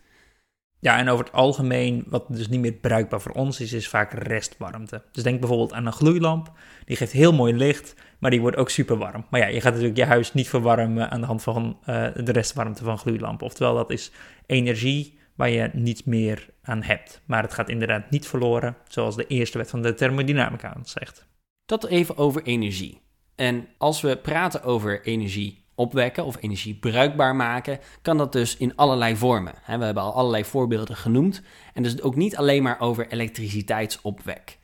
Ja, 0.82 0.98
en 0.98 1.10
over 1.10 1.26
het 1.26 1.34
algemeen, 1.34 2.04
wat 2.08 2.26
dus 2.28 2.48
niet 2.48 2.60
meer 2.60 2.74
bruikbaar 2.74 3.22
voor 3.22 3.32
ons 3.32 3.60
is, 3.60 3.74
is 3.74 3.88
vaak 3.88 4.14
restwarmte. 4.14 5.02
Dus 5.12 5.24
denk 5.24 5.40
bijvoorbeeld 5.40 5.74
aan 5.74 5.86
een 5.86 5.94
gloeilamp. 5.94 6.52
Die 6.86 6.96
geeft 6.96 7.12
heel 7.12 7.34
mooi 7.34 7.54
licht, 7.54 7.96
maar 8.20 8.32
die 8.32 8.42
wordt 8.42 8.58
ook 8.58 8.70
super 8.70 8.98
warm. 8.98 9.26
Maar 9.30 9.40
ja, 9.40 9.48
je 9.48 9.62
gaat 9.62 9.72
natuurlijk 9.72 10.00
je 10.00 10.06
huis 10.06 10.34
niet 10.34 10.50
verwarmen 10.50 11.12
aan 11.12 11.20
de 11.20 11.28
hand 11.28 11.44
van 11.44 11.78
uh, 11.80 12.08
de 12.16 12.32
restwarmte 12.32 12.84
van 12.84 12.98
gloeilamp. 12.98 13.42
Oftewel, 13.42 13.76
dat 13.76 13.92
is 13.92 14.12
energie 14.46 15.20
waar 15.36 15.50
je 15.50 15.70
niets 15.74 16.04
meer 16.04 16.50
aan 16.62 16.84
hebt. 16.84 17.22
Maar 17.26 17.44
het 17.44 17.54
gaat 17.54 17.70
inderdaad 17.70 18.10
niet 18.10 18.28
verloren, 18.28 18.78
zoals 18.88 19.16
de 19.16 19.28
eerste 19.28 19.58
wet 19.58 19.70
van 19.70 19.82
de 19.82 19.94
thermodynamica 19.94 20.78
zegt. 20.84 21.28
Dat 21.66 21.86
even 21.86 22.18
over 22.18 22.44
energie. 22.44 23.02
En 23.36 23.68
als 23.78 24.02
we 24.02 24.18
praten 24.18 24.64
over 24.64 25.06
energie 25.06 25.61
opwekken 25.82 26.26
of 26.26 26.38
energie 26.40 26.76
bruikbaar 26.76 27.36
maken, 27.36 27.80
kan 28.02 28.18
dat 28.18 28.32
dus 28.32 28.58
in 28.58 28.76
allerlei 28.76 29.16
vormen. 29.16 29.54
We 29.66 29.84
hebben 29.84 30.04
al 30.04 30.14
allerlei 30.14 30.46
voorbeelden 30.46 30.96
genoemd. 30.96 31.42
En 31.74 31.84
dus 31.84 32.02
ook 32.02 32.16
niet 32.16 32.38
alleen 32.38 32.64
maar 32.64 32.80
over 32.80 33.08
elektriciteitsopwek. 33.08 34.58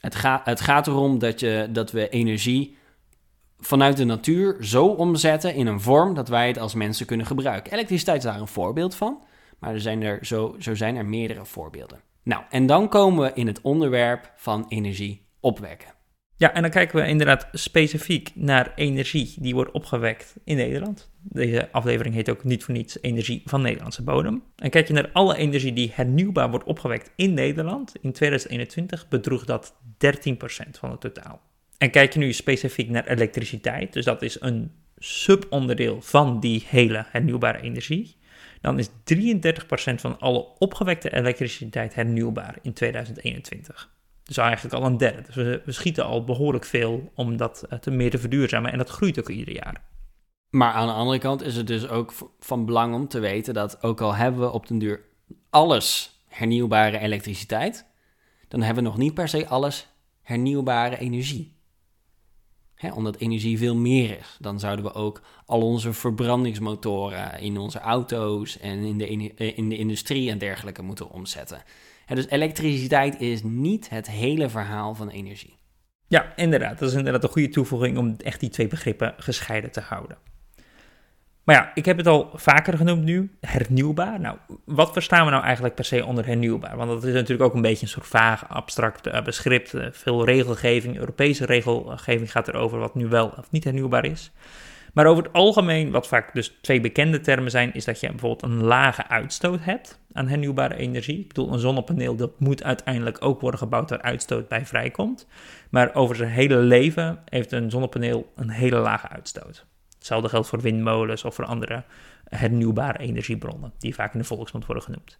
Het, 0.00 0.14
gaat 0.14 0.44
het 0.44 0.60
gaat 0.60 0.86
erom 0.86 1.18
dat, 1.18 1.40
je, 1.40 1.68
dat 1.72 1.90
we 1.90 2.08
energie 2.08 2.76
vanuit 3.58 3.96
de 3.96 4.04
natuur 4.04 4.56
zo 4.60 4.86
omzetten 4.86 5.54
in 5.54 5.66
een 5.66 5.80
vorm 5.80 6.14
dat 6.14 6.28
wij 6.28 6.46
het 6.46 6.58
als 6.58 6.74
mensen 6.74 7.06
kunnen 7.06 7.26
gebruiken. 7.26 7.72
Elektriciteit 7.72 8.16
is 8.16 8.30
daar 8.30 8.40
een 8.40 8.48
voorbeeld 8.48 8.94
van, 8.94 9.22
maar 9.58 9.72
er 9.72 9.80
zijn 9.80 10.02
er, 10.02 10.26
zo, 10.26 10.56
zo 10.58 10.74
zijn 10.74 10.96
er 10.96 11.06
meerdere 11.06 11.44
voorbeelden. 11.44 12.00
Nou, 12.22 12.42
en 12.50 12.66
dan 12.66 12.88
komen 12.88 13.24
we 13.24 13.30
in 13.34 13.46
het 13.46 13.60
onderwerp 13.60 14.32
van 14.36 14.64
energie 14.68 15.26
opwekken. 15.40 15.97
Ja, 16.38 16.54
en 16.54 16.62
dan 16.62 16.70
kijken 16.70 17.00
we 17.00 17.08
inderdaad 17.08 17.48
specifiek 17.52 18.30
naar 18.34 18.72
energie 18.74 19.34
die 19.38 19.54
wordt 19.54 19.70
opgewekt 19.70 20.36
in 20.44 20.56
Nederland. 20.56 21.10
Deze 21.22 21.68
aflevering 21.72 22.14
heet 22.14 22.30
ook 22.30 22.44
niet 22.44 22.64
voor 22.64 22.74
niets 22.74 22.98
Energie 23.00 23.42
van 23.44 23.62
Nederlandse 23.62 24.02
bodem. 24.02 24.42
En 24.56 24.70
kijk 24.70 24.86
je 24.86 24.92
naar 24.92 25.10
alle 25.12 25.36
energie 25.36 25.72
die 25.72 25.92
hernieuwbaar 25.94 26.50
wordt 26.50 26.64
opgewekt 26.64 27.10
in 27.16 27.34
Nederland, 27.34 27.92
in 28.00 28.12
2021 28.12 29.08
bedroeg 29.08 29.44
dat 29.44 29.74
13% 29.74 29.76
van 30.70 30.90
het 30.90 31.00
totaal. 31.00 31.40
En 31.78 31.90
kijk 31.90 32.12
je 32.12 32.18
nu 32.18 32.32
specifiek 32.32 32.88
naar 32.88 33.06
elektriciteit, 33.06 33.92
dus 33.92 34.04
dat 34.04 34.22
is 34.22 34.40
een 34.40 34.72
subonderdeel 34.98 36.02
van 36.02 36.40
die 36.40 36.64
hele 36.66 37.06
hernieuwbare 37.08 37.60
energie, 37.60 38.16
dan 38.60 38.78
is 38.78 38.88
33% 38.88 38.90
van 39.94 40.18
alle 40.18 40.46
opgewekte 40.58 41.14
elektriciteit 41.14 41.94
hernieuwbaar 41.94 42.58
in 42.62 42.72
2021. 42.72 43.96
Dus 44.28 44.36
eigenlijk 44.36 44.74
al 44.74 44.84
een 44.84 44.96
derde. 44.96 45.22
Dus 45.22 45.34
we, 45.34 45.72
schieten 45.72 46.04
al 46.04 46.24
behoorlijk 46.24 46.64
veel 46.64 47.12
om 47.14 47.36
dat 47.36 47.62
eh, 47.62 47.78
te 47.78 47.90
meer 47.90 48.10
te 48.10 48.18
verduurzamen. 48.18 48.72
En 48.72 48.78
dat 48.78 48.88
groeit 48.88 49.18
ook 49.18 49.28
ieder 49.28 49.54
jaar. 49.54 49.82
Maar 50.50 50.72
aan 50.72 50.86
de 50.86 50.92
andere 50.92 51.18
kant 51.18 51.42
is 51.42 51.56
het 51.56 51.66
dus 51.66 51.88
ook 51.88 52.12
van 52.40 52.66
belang 52.66 52.94
om 52.94 53.08
te 53.08 53.18
weten 53.18 53.54
dat 53.54 53.82
ook 53.82 54.00
al 54.00 54.14
hebben 54.14 54.40
we 54.40 54.50
op 54.50 54.66
den 54.66 54.78
duur 54.78 55.00
alles 55.50 56.20
hernieuwbare 56.26 56.98
elektriciteit, 56.98 57.86
dan 58.48 58.62
hebben 58.62 58.84
we 58.84 58.88
nog 58.88 58.98
niet 58.98 59.14
per 59.14 59.28
se 59.28 59.46
alles 59.46 59.88
hernieuwbare 60.22 60.98
energie. 60.98 61.56
Hè, 62.74 62.92
omdat 62.92 63.16
energie 63.16 63.58
veel 63.58 63.76
meer 63.76 64.18
is. 64.18 64.36
Dan 64.40 64.60
zouden 64.60 64.84
we 64.84 64.92
ook 64.92 65.22
al 65.46 65.62
onze 65.62 65.92
verbrandingsmotoren 65.92 67.40
in 67.40 67.58
onze 67.58 67.78
auto's 67.78 68.58
en 68.58 68.78
in 68.78 68.98
de, 68.98 69.06
in 69.54 69.68
de 69.68 69.76
industrie 69.76 70.30
en 70.30 70.38
dergelijke 70.38 70.82
moeten 70.82 71.10
omzetten. 71.10 71.62
Dus 72.14 72.28
elektriciteit 72.28 73.20
is 73.20 73.42
niet 73.42 73.88
het 73.88 74.10
hele 74.10 74.48
verhaal 74.48 74.94
van 74.94 75.08
energie. 75.08 75.56
Ja, 76.06 76.32
inderdaad. 76.36 76.78
Dat 76.78 76.88
is 76.88 76.94
inderdaad 76.94 77.22
een 77.22 77.28
goede 77.28 77.48
toevoeging 77.48 77.98
om 77.98 78.14
echt 78.18 78.40
die 78.40 78.50
twee 78.50 78.66
begrippen 78.66 79.14
gescheiden 79.16 79.70
te 79.70 79.80
houden. 79.80 80.18
Maar 81.44 81.56
ja, 81.56 81.70
ik 81.74 81.84
heb 81.84 81.96
het 81.96 82.06
al 82.06 82.30
vaker 82.34 82.76
genoemd 82.76 83.04
nu, 83.04 83.30
hernieuwbaar. 83.40 84.20
Nou, 84.20 84.36
wat 84.64 84.92
verstaan 84.92 85.24
we 85.24 85.30
nou 85.30 85.42
eigenlijk 85.42 85.74
per 85.74 85.84
se 85.84 86.04
onder 86.04 86.26
hernieuwbaar? 86.26 86.76
Want 86.76 86.90
dat 86.90 87.04
is 87.04 87.12
natuurlijk 87.12 87.42
ook 87.42 87.54
een 87.54 87.62
beetje 87.62 87.82
een 87.82 87.92
soort 87.92 88.06
vaag, 88.06 88.48
abstract 88.48 89.06
uh, 89.06 89.22
beschrift. 89.22 89.74
Uh, 89.74 89.86
veel 89.90 90.24
regelgeving, 90.24 90.96
Europese 90.96 91.44
regelgeving 91.44 92.30
gaat 92.30 92.48
erover 92.48 92.78
wat 92.78 92.94
nu 92.94 93.06
wel 93.06 93.32
of 93.38 93.50
niet 93.50 93.64
hernieuwbaar 93.64 94.04
is. 94.04 94.32
Maar 94.92 95.06
over 95.06 95.24
het 95.24 95.32
algemeen, 95.32 95.90
wat 95.90 96.08
vaak 96.08 96.34
dus 96.34 96.58
twee 96.60 96.80
bekende 96.80 97.20
termen 97.20 97.50
zijn, 97.50 97.74
is 97.74 97.84
dat 97.84 98.00
je 98.00 98.08
bijvoorbeeld 98.08 98.42
een 98.42 98.62
lage 98.62 99.08
uitstoot 99.08 99.60
hebt 99.62 100.00
aan 100.18 100.28
hernieuwbare 100.28 100.76
energie. 100.76 101.20
Ik 101.20 101.28
bedoel, 101.28 101.52
een 101.52 101.58
zonnepaneel 101.58 102.16
dat 102.16 102.40
moet 102.40 102.62
uiteindelijk 102.62 103.24
ook 103.24 103.40
worden 103.40 103.60
gebouwd 103.60 103.90
waar 103.90 104.02
uitstoot 104.02 104.48
bij 104.48 104.66
vrijkomt. 104.66 105.26
Maar 105.70 105.94
over 105.94 106.16
zijn 106.16 106.30
hele 106.30 106.56
leven 106.56 107.18
heeft 107.24 107.52
een 107.52 107.70
zonnepaneel 107.70 108.32
een 108.36 108.50
hele 108.50 108.78
lage 108.78 109.08
uitstoot. 109.08 109.66
Hetzelfde 109.94 110.28
geldt 110.28 110.48
voor 110.48 110.60
windmolens 110.60 111.24
of 111.24 111.34
voor 111.34 111.44
andere 111.44 111.84
hernieuwbare 112.24 112.98
energiebronnen, 112.98 113.72
die 113.78 113.94
vaak 113.94 114.12
in 114.12 114.18
de 114.18 114.24
volksmond 114.24 114.66
worden 114.66 114.84
genoemd. 114.84 115.18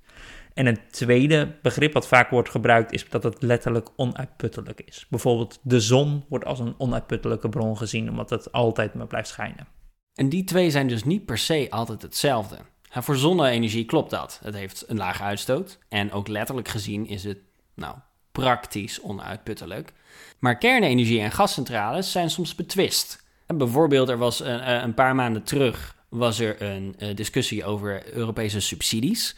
En 0.55 0.67
een 0.67 0.79
tweede 0.91 1.55
begrip 1.63 1.93
wat 1.93 2.09
vaak 2.09 2.31
wordt 2.31 2.49
gebruikt 2.51 2.93
is 2.93 3.09
dat 3.09 3.23
het 3.23 3.43
letterlijk 3.43 3.89
onuitputtelijk 3.97 4.81
is. 4.81 5.07
Bijvoorbeeld 5.11 5.59
de 5.63 5.81
zon 5.81 6.25
wordt 6.29 6.45
als 6.45 6.59
een 6.59 6.75
onuitputtelijke 6.79 7.49
bron 7.49 7.77
gezien, 7.77 8.11
omdat 8.11 8.31
het 8.31 8.53
altijd 8.53 8.95
maar 8.95 9.07
blijft 9.07 9.29
schijnen. 9.29 9.67
En 10.15 10.29
die 10.29 10.45
twee 10.45 10.71
zijn 10.71 10.89
dus 10.89 11.05
niet 11.05 11.25
per 11.25 11.39
se 11.39 11.67
altijd 11.71 12.03
hetzelfde. 12.03 12.57
Voor 13.03 13.17
zonne-energie 13.17 13.85
klopt 13.85 14.11
dat. 14.11 14.41
Het 14.43 14.55
heeft 14.55 14.85
een 14.87 14.97
lage 14.97 15.23
uitstoot 15.23 15.79
en 15.89 16.13
ook 16.13 16.29
letterlijk 16.29 16.69
gezien 16.69 17.07
is 17.07 17.25
het, 17.25 17.39
nou, 17.75 17.97
praktisch 18.33 19.01
onuitputtelijk. 19.01 19.93
Maar 20.39 20.59
kernenergie 20.59 21.21
en 21.21 21.33
gascentrales 21.33 22.13
zijn 22.13 22.31
soms 22.31 22.55
betwist. 22.55 23.27
Bijvoorbeeld, 23.47 24.09
er 24.09 24.19
was 24.19 24.41
een, 24.41 24.61
eh, 24.61 24.83
een 24.83 24.95
paar 24.95 25.15
maanden 25.15 25.43
terug 25.43 25.97
was 26.09 26.39
er 26.39 26.63
een 26.63 26.97
uh, 26.99 27.15
discussie 27.15 27.65
over 27.65 28.15
Europese 28.15 28.61
subsidies. 28.61 29.37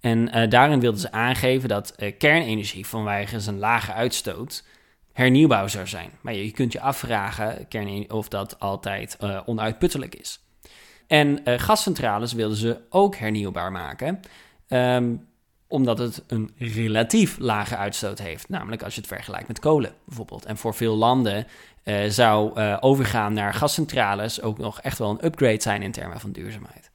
En 0.00 0.36
uh, 0.36 0.50
daarin 0.50 0.80
wilden 0.80 1.00
ze 1.00 1.12
aangeven 1.12 1.68
dat 1.68 1.94
kernenergie 2.18 2.86
vanwege 2.86 3.40
zijn 3.40 3.58
lage 3.58 3.92
uitstoot 3.92 4.64
hernieuwbaar 5.12 5.70
zou 5.70 5.86
zijn. 5.86 6.10
Maar 6.20 6.34
je 6.34 6.50
kunt 6.50 6.72
je 6.72 6.80
afvragen 6.80 7.66
of 8.08 8.28
dat 8.28 8.60
altijd 8.60 9.18
onuitputtelijk 9.46 10.14
is. 10.14 10.40
En 11.08 11.40
gascentrales 11.44 12.32
wilden 12.32 12.56
ze 12.58 12.80
ook 12.88 13.16
hernieuwbaar 13.16 13.72
maken. 13.72 14.20
Um, 14.68 15.26
omdat 15.66 15.98
het 15.98 16.22
een 16.26 16.50
relatief 16.58 17.38
lage 17.38 17.76
uitstoot 17.76 18.18
heeft. 18.18 18.48
Namelijk 18.48 18.82
als 18.82 18.94
je 18.94 19.00
het 19.00 19.08
vergelijkt 19.08 19.48
met 19.48 19.58
kolen 19.58 19.94
bijvoorbeeld. 20.04 20.44
En 20.44 20.56
voor 20.56 20.74
veel 20.74 20.96
landen 20.96 21.46
uh, 21.84 22.08
zou 22.08 22.60
uh, 22.60 22.76
overgaan 22.80 23.32
naar 23.32 23.54
gascentrales 23.54 24.42
ook 24.42 24.58
nog 24.58 24.80
echt 24.80 24.98
wel 24.98 25.10
een 25.10 25.24
upgrade 25.24 25.62
zijn 25.62 25.82
in 25.82 25.92
termen 25.92 26.20
van 26.20 26.32
duurzaamheid. 26.32 26.90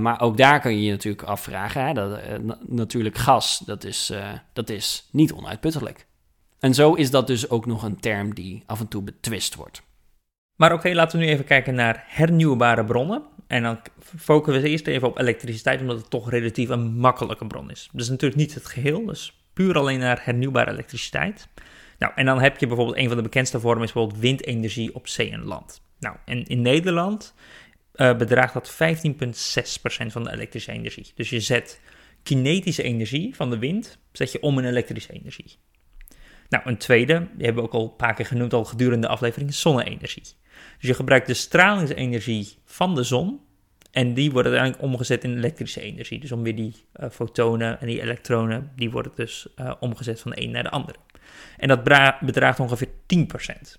Maar 0.00 0.20
ook 0.20 0.36
daar 0.36 0.60
kun 0.60 0.72
je 0.72 0.82
je 0.82 0.90
natuurlijk 0.90 1.22
afvragen. 1.22 1.94
Dat, 1.94 2.20
natuurlijk 2.66 3.18
gas, 3.18 3.58
dat 3.58 3.84
is, 3.84 4.12
dat 4.52 4.70
is 4.70 5.08
niet 5.10 5.32
onuitputtelijk. 5.32 6.06
En 6.58 6.74
zo 6.74 6.94
is 6.94 7.10
dat 7.10 7.26
dus 7.26 7.50
ook 7.50 7.66
nog 7.66 7.82
een 7.82 8.00
term 8.00 8.34
die 8.34 8.62
af 8.66 8.80
en 8.80 8.88
toe 8.88 9.02
betwist 9.02 9.54
wordt. 9.54 9.82
Maar 10.58 10.72
oké, 10.72 10.92
laten 10.92 11.18
we 11.18 11.24
nu 11.24 11.30
even 11.30 11.44
kijken 11.44 11.74
naar 11.74 12.04
hernieuwbare 12.06 12.84
bronnen. 12.84 13.22
En 13.46 13.62
dan 13.62 13.78
focussen 14.16 14.62
we 14.62 14.68
eerst 14.68 14.86
even 14.86 15.08
op 15.08 15.18
elektriciteit, 15.18 15.80
omdat 15.80 15.96
het 15.96 16.10
toch 16.10 16.30
relatief 16.30 16.68
een 16.68 16.96
makkelijke 16.96 17.46
bron 17.46 17.70
is. 17.70 17.88
Dus 17.92 18.08
natuurlijk 18.08 18.40
niet 18.40 18.54
het 18.54 18.66
geheel, 18.66 19.06
dus 19.06 19.42
puur 19.52 19.78
alleen 19.78 19.98
naar 19.98 20.20
hernieuwbare 20.22 20.70
elektriciteit. 20.70 21.48
Nou, 21.98 22.12
en 22.14 22.26
dan 22.26 22.40
heb 22.40 22.58
je 22.58 22.66
bijvoorbeeld 22.66 22.96
een 22.96 23.08
van 23.08 23.16
de 23.16 23.22
bekendste 23.22 23.60
vormen 23.60 23.84
is 23.84 23.92
bijvoorbeeld 23.92 24.22
windenergie 24.22 24.94
op 24.94 25.08
zee 25.08 25.30
en 25.30 25.44
land. 25.44 25.82
Nou, 25.98 26.16
en 26.24 26.44
in 26.46 26.62
Nederland 26.62 27.34
uh, 27.94 28.16
bedraagt 28.16 28.54
dat 28.54 28.72
15,6% 28.72 28.78
van 30.06 30.24
de 30.24 30.32
elektrische 30.32 30.72
energie. 30.72 31.12
Dus 31.14 31.30
je 31.30 31.40
zet 31.40 31.80
kinetische 32.22 32.82
energie 32.82 33.36
van 33.36 33.50
de 33.50 33.58
wind, 33.58 33.98
zet 34.12 34.32
je 34.32 34.40
om 34.40 34.58
in 34.58 34.64
elektrische 34.64 35.12
energie. 35.12 35.58
Nou, 36.48 36.62
een 36.66 36.78
tweede, 36.78 37.18
die 37.18 37.44
hebben 37.44 37.62
we 37.62 37.68
ook 37.68 37.74
al 37.74 37.84
een 37.84 37.96
paar 37.96 38.14
keer 38.14 38.26
genoemd 38.26 38.52
al 38.52 38.64
gedurende 38.64 39.06
de 39.06 39.12
aflevering, 39.12 39.54
zonne-energie. 39.54 40.22
Dus 40.78 40.88
je 40.88 40.94
gebruikt 40.94 41.26
de 41.26 41.34
stralingsenergie 41.34 42.56
van 42.64 42.94
de 42.94 43.02
zon 43.02 43.40
en 43.90 44.14
die 44.14 44.30
wordt 44.30 44.48
uiteindelijk 44.48 44.84
omgezet 44.84 45.24
in 45.24 45.36
elektrische 45.36 45.80
energie. 45.80 46.20
Dus 46.20 46.32
om 46.32 46.42
weer 46.42 46.56
die 46.56 46.74
uh, 47.00 47.08
fotonen 47.10 47.80
en 47.80 47.86
die 47.86 48.02
elektronen, 48.02 48.72
die 48.76 48.90
worden 48.90 49.12
dus 49.14 49.46
uh, 49.56 49.72
omgezet 49.80 50.20
van 50.20 50.30
de 50.30 50.42
een 50.42 50.50
naar 50.50 50.62
de 50.62 50.70
andere. 50.70 50.98
En 51.56 51.68
dat 51.68 51.82
bedraagt 52.20 52.60
ongeveer 52.60 52.88
10%. 52.88 53.78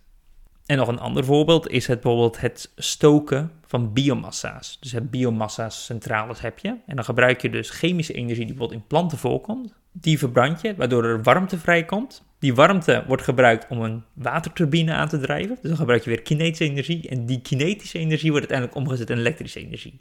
En 0.66 0.78
nog 0.78 0.88
een 0.88 1.00
ander 1.00 1.26
voorbeeld 1.26 1.70
is 1.70 1.88
het 1.88 2.02
bijvoorbeeld 2.02 2.40
het 2.40 2.72
stoken 2.76 3.52
van 3.66 3.94
biomassa's. 3.94 4.78
Dus 4.80 4.92
het 4.92 5.12
biomassa's 5.12 5.86
centrales 5.86 6.42
heb 6.42 6.60
je. 6.60 6.70
En 6.86 6.96
dan 6.96 7.06
gebruik 7.06 7.42
je 7.42 7.50
dus 7.50 7.70
chemische 7.70 8.14
energie 8.14 8.46
die 8.46 8.54
bijvoorbeeld 8.54 8.82
in 8.82 8.88
planten 8.88 9.18
voorkomt. 9.18 9.74
Die 9.92 10.18
verbrand 10.18 10.62
je, 10.62 10.76
waardoor 10.76 11.04
er 11.04 11.24
warmte 11.24 11.58
vrijkomt. 11.58 12.24
Die 12.40 12.56
warmte 12.56 13.04
wordt 13.08 13.24
gebruikt 13.24 13.66
om 13.70 13.82
een 13.82 14.04
waterturbine 14.14 14.94
aan 14.94 15.08
te 15.08 15.20
drijven. 15.20 15.58
Dus 15.62 15.70
dan 15.70 15.78
gebruik 15.78 16.04
je 16.04 16.10
weer 16.10 16.22
kinetische 16.22 16.64
energie. 16.64 17.10
En 17.10 17.26
die 17.26 17.42
kinetische 17.42 18.00
energie 18.00 18.32
wordt 18.32 18.52
uiteindelijk 18.52 18.78
omgezet 18.88 19.10
in 19.10 19.18
elektrische 19.18 19.60
energie. 19.60 20.00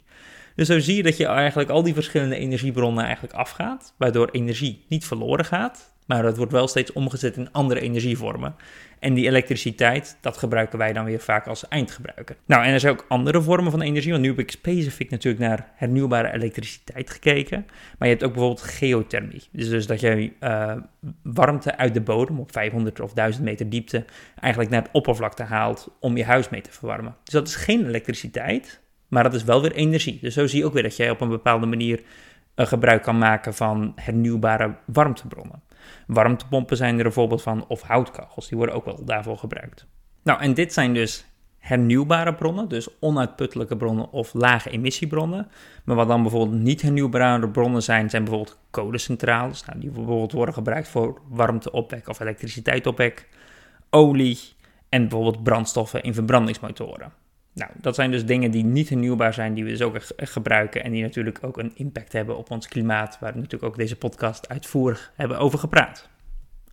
Dus 0.55 0.67
zo 0.67 0.79
zie 0.79 0.95
je 0.95 1.03
dat 1.03 1.17
je 1.17 1.25
eigenlijk 1.25 1.69
al 1.69 1.83
die 1.83 1.93
verschillende 1.93 2.35
energiebronnen 2.35 3.03
eigenlijk 3.03 3.33
afgaat. 3.33 3.93
Waardoor 3.97 4.29
energie 4.31 4.85
niet 4.89 5.05
verloren 5.05 5.45
gaat. 5.45 5.93
Maar 6.05 6.23
het 6.23 6.37
wordt 6.37 6.51
wel 6.51 6.67
steeds 6.67 6.93
omgezet 6.93 7.37
in 7.37 7.51
andere 7.51 7.79
energievormen. 7.79 8.55
En 8.99 9.13
die 9.13 9.27
elektriciteit, 9.27 10.17
dat 10.21 10.37
gebruiken 10.37 10.77
wij 10.77 10.93
dan 10.93 11.05
weer 11.05 11.19
vaak 11.19 11.47
als 11.47 11.67
eindgebruiker. 11.67 12.35
Nou, 12.45 12.63
en 12.63 12.73
er 12.73 12.79
zijn 12.79 12.93
ook 12.93 13.05
andere 13.07 13.41
vormen 13.41 13.71
van 13.71 13.81
energie. 13.81 14.11
Want 14.11 14.23
nu 14.23 14.29
heb 14.29 14.39
ik 14.39 14.51
specifiek 14.51 15.09
natuurlijk 15.09 15.43
naar 15.43 15.71
hernieuwbare 15.75 16.33
elektriciteit 16.33 17.09
gekeken. 17.09 17.65
Maar 17.97 18.07
je 18.07 18.13
hebt 18.13 18.23
ook 18.23 18.33
bijvoorbeeld 18.33 18.61
geothermie. 18.61 19.43
Dus, 19.51 19.69
dus 19.69 19.87
dat 19.87 19.99
je 19.99 20.31
uh, 20.39 20.75
warmte 21.23 21.77
uit 21.77 21.93
de 21.93 22.01
bodem 22.01 22.39
op 22.39 22.51
500 22.51 22.99
of 22.99 23.13
1000 23.13 23.43
meter 23.43 23.69
diepte 23.69 24.05
eigenlijk 24.39 24.71
naar 24.71 24.81
het 24.81 24.91
oppervlakte 24.91 25.43
haalt 25.43 25.95
om 25.99 26.17
je 26.17 26.23
huis 26.23 26.49
mee 26.49 26.61
te 26.61 26.71
verwarmen. 26.71 27.15
Dus 27.23 27.33
dat 27.33 27.47
is 27.47 27.55
geen 27.55 27.87
elektriciteit, 27.87 28.81
maar 29.07 29.23
dat 29.23 29.33
is 29.33 29.43
wel 29.43 29.61
weer 29.61 29.73
energie. 29.73 30.19
Dus 30.21 30.33
zo 30.33 30.47
zie 30.47 30.59
je 30.59 30.65
ook 30.65 30.73
weer 30.73 30.83
dat 30.83 30.95
jij 30.95 31.09
op 31.09 31.21
een 31.21 31.29
bepaalde 31.29 31.65
manier 31.65 32.01
gebruik 32.55 33.03
kan 33.03 33.17
maken 33.17 33.53
van 33.53 33.91
hernieuwbare 33.95 34.75
warmtebronnen. 34.85 35.61
Warmtepompen 36.07 36.77
zijn 36.77 36.99
er 36.99 37.05
een 37.05 37.11
voorbeeld 37.11 37.41
van, 37.41 37.65
of 37.67 37.81
houtkachels, 37.81 38.47
die 38.47 38.57
worden 38.57 38.75
ook 38.75 38.85
wel 38.85 39.05
daarvoor 39.05 39.37
gebruikt. 39.37 39.85
Nou, 40.23 40.41
en 40.41 40.53
dit 40.53 40.73
zijn 40.73 40.93
dus 40.93 41.25
hernieuwbare 41.57 42.33
bronnen, 42.33 42.67
dus 42.67 42.99
onuitputtelijke 42.99 43.77
bronnen 43.77 44.11
of 44.11 44.33
lage 44.33 44.69
emissiebronnen. 44.69 45.47
Maar 45.83 45.95
wat 45.95 46.07
dan 46.07 46.21
bijvoorbeeld 46.21 46.61
niet 46.61 46.81
hernieuwbare 46.81 47.49
bronnen 47.49 47.83
zijn, 47.83 48.09
zijn 48.09 48.23
bijvoorbeeld 48.23 48.59
kolencentrales, 48.69 49.65
nou, 49.65 49.79
die 49.79 49.89
bijvoorbeeld 49.89 50.31
worden 50.31 50.53
gebruikt 50.53 50.87
voor 50.87 51.21
warmteopwek 51.29 52.07
of 52.07 52.19
elektriciteitsopwek, 52.19 53.27
olie 53.89 54.39
en 54.89 55.01
bijvoorbeeld 55.01 55.43
brandstoffen 55.43 56.03
in 56.03 56.13
verbrandingsmotoren. 56.13 57.13
Nou, 57.53 57.71
dat 57.81 57.95
zijn 57.95 58.11
dus 58.11 58.25
dingen 58.25 58.51
die 58.51 58.63
niet 58.63 58.89
hernieuwbaar 58.89 59.33
zijn, 59.33 59.53
die 59.53 59.63
we 59.63 59.69
dus 59.69 59.81
ook 59.81 59.97
gebruiken 60.15 60.83
en 60.83 60.91
die 60.91 61.01
natuurlijk 61.01 61.37
ook 61.41 61.57
een 61.57 61.71
impact 61.75 62.13
hebben 62.13 62.37
op 62.37 62.51
ons 62.51 62.67
klimaat, 62.67 63.17
waar 63.19 63.33
we 63.33 63.39
natuurlijk 63.39 63.71
ook 63.71 63.77
deze 63.77 63.95
podcast 63.95 64.49
uitvoerig 64.49 65.11
hebben 65.15 65.37
over 65.37 65.59
gepraat. 65.59 66.09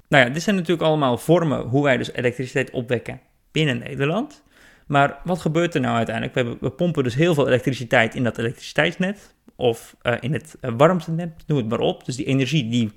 Nou 0.09 0.27
ja, 0.27 0.31
dit 0.31 0.43
zijn 0.43 0.57
natuurlijk 0.57 0.87
allemaal 0.87 1.19
vormen 1.19 1.61
hoe 1.61 1.83
wij 1.83 1.97
dus 1.97 2.13
elektriciteit 2.13 2.71
opwekken 2.71 3.21
binnen 3.51 3.79
Nederland. 3.79 4.43
Maar 4.87 5.21
wat 5.25 5.41
gebeurt 5.41 5.75
er 5.75 5.81
nou 5.81 5.97
uiteindelijk? 5.97 6.61
We, 6.61 6.71
pompen 6.71 7.03
dus 7.05 7.15
heel 7.15 7.35
veel 7.35 7.47
elektriciteit 7.47 8.15
in 8.15 8.25
dat 8.25 8.39
elektriciteitsnet 8.39 9.35
of 9.57 9.97
uh, 10.03 10.15
in 10.21 10.33
het 10.33 10.57
uh, 10.61 10.71
warmtenet, 10.77 11.45
noem 11.47 11.59
het 11.59 11.69
maar 11.69 11.81
op. 11.81 12.05
Dus 12.05 12.17
die 12.17 12.27
energie 12.27 12.69
die, 12.69 12.93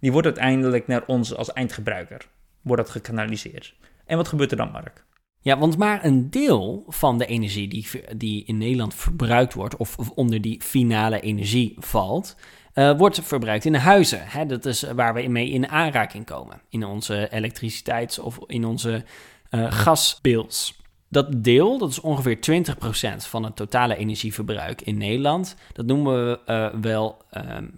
die 0.00 0.12
wordt 0.12 0.26
uiteindelijk 0.26 0.86
naar 0.86 1.02
ons 1.06 1.34
als 1.34 1.52
eindgebruiker 1.52 2.26
wordt 2.60 2.82
dat 2.82 2.90
gekanaliseerd. 2.90 3.74
En 4.04 4.16
wat 4.16 4.28
gebeurt 4.28 4.50
er 4.50 4.56
dan, 4.56 4.70
Mark? 4.70 5.04
Ja, 5.44 5.58
want 5.58 5.76
maar 5.76 6.04
een 6.04 6.30
deel 6.30 6.84
van 6.88 7.18
de 7.18 7.26
energie 7.26 7.68
die, 7.68 7.86
die 8.16 8.44
in 8.44 8.58
Nederland 8.58 8.94
verbruikt 8.94 9.54
wordt, 9.54 9.76
of, 9.76 10.10
onder 10.14 10.40
die 10.40 10.60
finale 10.62 11.20
energie 11.20 11.76
valt, 11.78 12.36
uh, 12.74 12.98
wordt 12.98 13.20
verbruikt 13.22 13.64
in 13.64 13.74
huizen. 13.74 14.20
Hè? 14.22 14.46
Dat 14.46 14.66
is 14.66 14.82
waar 14.82 15.14
we 15.14 15.28
mee 15.28 15.50
in 15.50 15.68
aanraking 15.68 16.24
komen. 16.24 16.60
In 16.68 16.84
onze 16.84 17.28
elektriciteits- 17.30 18.18
of 18.18 18.38
in 18.46 18.64
onze 18.64 19.04
uh, 19.50 19.72
gasbills. 19.72 20.80
Dat 21.08 21.44
deel, 21.44 21.78
dat 21.78 21.90
is 21.90 22.00
ongeveer 22.00 22.36
20% 22.36 23.16
van 23.16 23.44
het 23.44 23.56
totale 23.56 23.96
energieverbruik 23.96 24.82
in 24.82 24.98
Nederland. 24.98 25.56
Dat 25.72 25.86
noemen 25.86 26.26
we 26.26 26.40
uh, 26.46 26.80
wel 26.80 27.16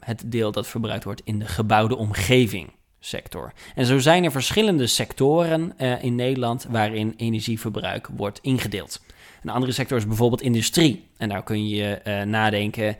het 0.00 0.22
deel 0.27 0.53
dat 0.53 0.66
verbruikt 0.66 1.05
wordt 1.05 1.22
in 1.24 1.38
de 1.38 1.46
gebouwde 1.46 1.96
omgeving. 1.96 2.72
Sector. 3.05 3.53
En 3.75 3.87
zo 3.87 3.99
zijn 3.99 4.25
er 4.25 4.31
verschillende 4.31 4.87
sectoren 4.87 5.73
uh, 5.79 6.05
in 6.05 6.14
Nederland 6.14 6.67
waarin 6.71 7.14
energieverbruik 7.17 8.09
wordt 8.17 8.38
ingedeeld. 8.43 9.03
Een 9.43 9.51
andere 9.51 9.73
sector 9.73 9.97
is 9.97 10.07
bijvoorbeeld 10.07 10.40
industrie. 10.40 11.07
En 11.17 11.29
daar 11.29 11.43
kun 11.43 11.69
je 11.69 12.01
uh, 12.05 12.23
nadenken 12.23 12.97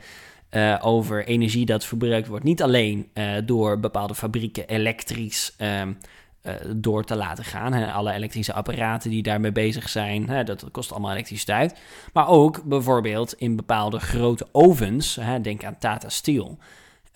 uh, 0.51 0.79
over 0.81 1.25
energie 1.25 1.65
dat 1.65 1.85
verbruikt 1.85 2.27
wordt. 2.27 2.43
Niet 2.43 2.61
alleen 2.61 3.09
door 3.45 3.79
bepaalde 3.79 4.15
fabrieken 4.15 4.67
elektrisch 4.67 5.55
um, 5.61 5.97
door 6.75 7.03
te 7.03 7.15
laten 7.15 7.43
gaan. 7.43 7.73
Hè, 7.73 7.91
alle 7.91 8.11
elektrische 8.13 8.53
apparaten 8.53 9.09
die 9.09 9.23
daarmee 9.23 9.51
bezig 9.51 9.89
zijn, 9.89 10.45
dat 10.45 10.65
kost 10.71 10.91
allemaal 10.91 11.11
elektriciteit. 11.11 11.79
Maar 12.13 12.27
ook 12.27 12.63
bijvoorbeeld 12.63 13.33
in 13.33 13.55
bepaalde 13.55 13.99
grote 13.99 14.47
ovens, 14.51 15.19
denk 15.41 15.63
aan 15.63 15.77
Tata 15.77 16.09
Steel. 16.09 16.57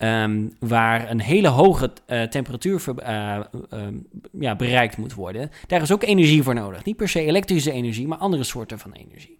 Um, 0.02 0.56
waar 0.58 1.10
een 1.10 1.20
hele 1.20 1.48
hoge 1.48 1.92
uh, 2.06 2.22
temperatuur 2.22 2.82
uh, 3.02 3.40
uh, 3.74 3.86
ja, 4.32 4.56
bereikt 4.56 4.96
moet 4.96 5.14
worden. 5.14 5.50
Daar 5.66 5.82
is 5.82 5.92
ook 5.92 6.02
energie 6.02 6.42
voor 6.42 6.54
nodig. 6.54 6.84
Niet 6.84 6.96
per 6.96 7.08
se 7.08 7.24
elektrische 7.24 7.72
energie, 7.72 8.08
maar 8.08 8.18
andere 8.18 8.44
soorten 8.44 8.78
van 8.78 8.92
energie. 8.92 9.38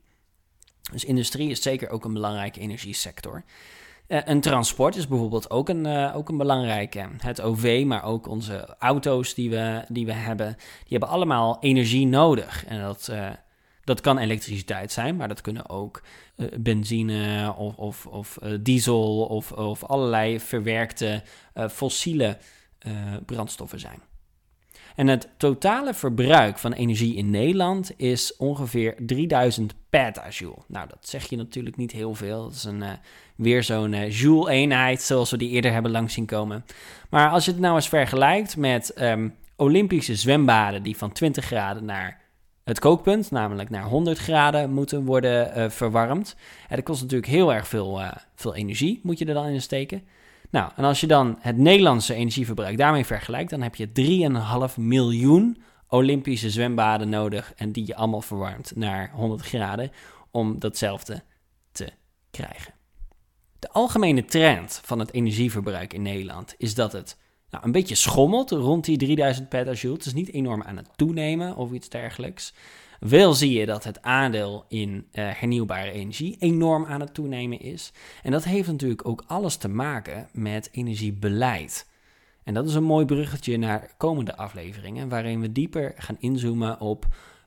Dus 0.92 1.04
industrie 1.04 1.50
is 1.50 1.62
zeker 1.62 1.90
ook 1.90 2.04
een 2.04 2.12
belangrijke 2.12 2.60
energiesector. 2.60 3.44
Uh, 4.08 4.18
een 4.24 4.40
transport 4.40 4.96
is 4.96 5.08
bijvoorbeeld 5.08 5.50
ook 5.50 5.68
een, 5.68 6.12
ook 6.12 6.28
een 6.28 6.36
belangrijke. 6.36 7.08
Het 7.18 7.40
OV, 7.40 7.82
maar 7.86 8.04
ook 8.04 8.28
onze 8.28 8.76
auto's 8.78 9.34
die 9.34 9.50
we, 9.50 9.84
die 9.88 10.06
we 10.06 10.12
hebben, 10.12 10.56
die 10.56 10.98
hebben 10.98 11.08
allemaal 11.08 11.56
energie 11.60 12.06
nodig. 12.06 12.64
En 12.66 12.80
dat, 12.80 13.08
uh, 13.10 13.28
dat 13.90 14.00
kan 14.00 14.18
elektriciteit 14.18 14.92
zijn, 14.92 15.16
maar 15.16 15.28
dat 15.28 15.40
kunnen 15.40 15.68
ook 15.68 16.02
benzine 16.58 17.54
of, 17.56 17.76
of, 17.76 18.06
of 18.06 18.38
diesel 18.60 19.26
of, 19.26 19.52
of 19.52 19.84
allerlei 19.84 20.40
verwerkte 20.40 21.22
fossiele 21.68 22.38
brandstoffen 23.24 23.80
zijn. 23.80 24.00
En 24.94 25.06
het 25.06 25.28
totale 25.36 25.94
verbruik 25.94 26.58
van 26.58 26.72
energie 26.72 27.16
in 27.16 27.30
Nederland 27.30 27.92
is 27.96 28.36
ongeveer 28.36 28.94
3000 28.98 29.74
petajoule. 29.90 30.58
Nou, 30.66 30.88
dat 30.88 31.08
zeg 31.08 31.28
je 31.28 31.36
natuurlijk 31.36 31.76
niet 31.76 31.92
heel 31.92 32.14
veel. 32.14 32.42
Dat 32.42 32.54
is 32.54 32.64
een, 32.64 32.84
weer 33.36 33.62
zo'n 33.62 34.08
joule-eenheid, 34.08 35.02
zoals 35.02 35.30
we 35.30 35.36
die 35.36 35.50
eerder 35.50 35.72
hebben 35.72 35.90
langs 35.90 36.14
zien 36.14 36.26
komen. 36.26 36.64
Maar 37.10 37.30
als 37.30 37.44
je 37.44 37.50
het 37.50 37.60
nou 37.60 37.74
eens 37.74 37.88
vergelijkt 37.88 38.56
met 38.56 39.00
um, 39.02 39.34
Olympische 39.56 40.14
zwembaden 40.14 40.82
die 40.82 40.96
van 40.96 41.12
20 41.12 41.44
graden 41.44 41.84
naar 41.84 42.19
het 42.70 42.78
kookpunt, 42.78 43.30
namelijk 43.30 43.70
naar 43.70 43.84
100 43.84 44.18
graden, 44.18 44.72
moeten 44.72 45.04
worden 45.04 45.58
uh, 45.58 45.70
verwarmd. 45.70 46.36
En 46.68 46.76
dat 46.76 46.84
kost 46.84 47.02
natuurlijk 47.02 47.32
heel 47.32 47.52
erg 47.54 47.68
veel, 47.68 48.00
veel 48.34 48.54
energie, 48.54 49.00
moet 49.02 49.18
je 49.18 49.24
er 49.24 49.34
dan 49.34 49.46
in 49.46 49.62
steken. 49.62 50.02
Nou, 50.50 50.70
en 50.76 50.84
als 50.84 51.00
je 51.00 51.06
dan 51.06 51.38
het 51.40 51.56
Nederlandse 51.56 52.14
energieverbruik 52.14 52.76
daarmee 52.76 53.04
vergelijkt, 53.06 53.50
dan 53.50 53.62
heb 53.62 53.74
je 53.74 53.88
3,5 54.70 54.74
miljoen 54.76 55.62
Olympische 55.88 56.50
zwembaden 56.50 57.08
nodig 57.08 57.52
en 57.56 57.72
die 57.72 57.86
je 57.86 57.96
allemaal 57.96 58.20
verwarmt 58.20 58.72
naar 58.76 59.10
100 59.14 59.42
graden 59.42 59.92
om 60.30 60.58
datzelfde 60.58 61.22
te 61.72 61.88
krijgen. 62.30 62.74
De 63.58 63.70
algemene 63.70 64.24
trend 64.24 64.80
van 64.84 64.98
het 64.98 65.12
energieverbruik 65.12 65.92
in 65.92 66.02
Nederland 66.02 66.54
is 66.58 66.74
dat 66.74 66.92
het 66.92 67.16
nou, 67.50 67.64
een 67.64 67.72
beetje 67.72 67.94
schommelt 67.94 68.50
rond 68.50 68.84
die 68.84 68.96
3000 68.96 69.48
petajoule. 69.48 69.96
Het 69.96 70.06
is 70.06 70.14
niet 70.14 70.32
enorm 70.32 70.62
aan 70.62 70.76
het 70.76 70.88
toenemen 70.96 71.56
of 71.56 71.72
iets 71.72 71.88
dergelijks. 71.88 72.54
Wel 73.00 73.34
zie 73.34 73.58
je 73.58 73.66
dat 73.66 73.84
het 73.84 74.02
aandeel 74.02 74.64
in 74.68 74.90
uh, 74.90 75.00
hernieuwbare 75.12 75.90
energie 75.90 76.36
enorm 76.38 76.86
aan 76.86 77.00
het 77.00 77.14
toenemen 77.14 77.60
is. 77.60 77.92
En 78.22 78.30
dat 78.30 78.44
heeft 78.44 78.68
natuurlijk 78.68 79.06
ook 79.08 79.24
alles 79.26 79.56
te 79.56 79.68
maken 79.68 80.28
met 80.32 80.68
energiebeleid. 80.72 81.88
En 82.44 82.54
dat 82.54 82.68
is 82.68 82.74
een 82.74 82.84
mooi 82.84 83.04
bruggetje 83.04 83.56
naar 83.56 83.94
komende 83.96 84.36
afleveringen, 84.36 85.08
waarin 85.08 85.40
we 85.40 85.52
dieper 85.52 85.92
gaan 85.96 86.16
inzoomen 86.18 86.80
op 86.80 87.06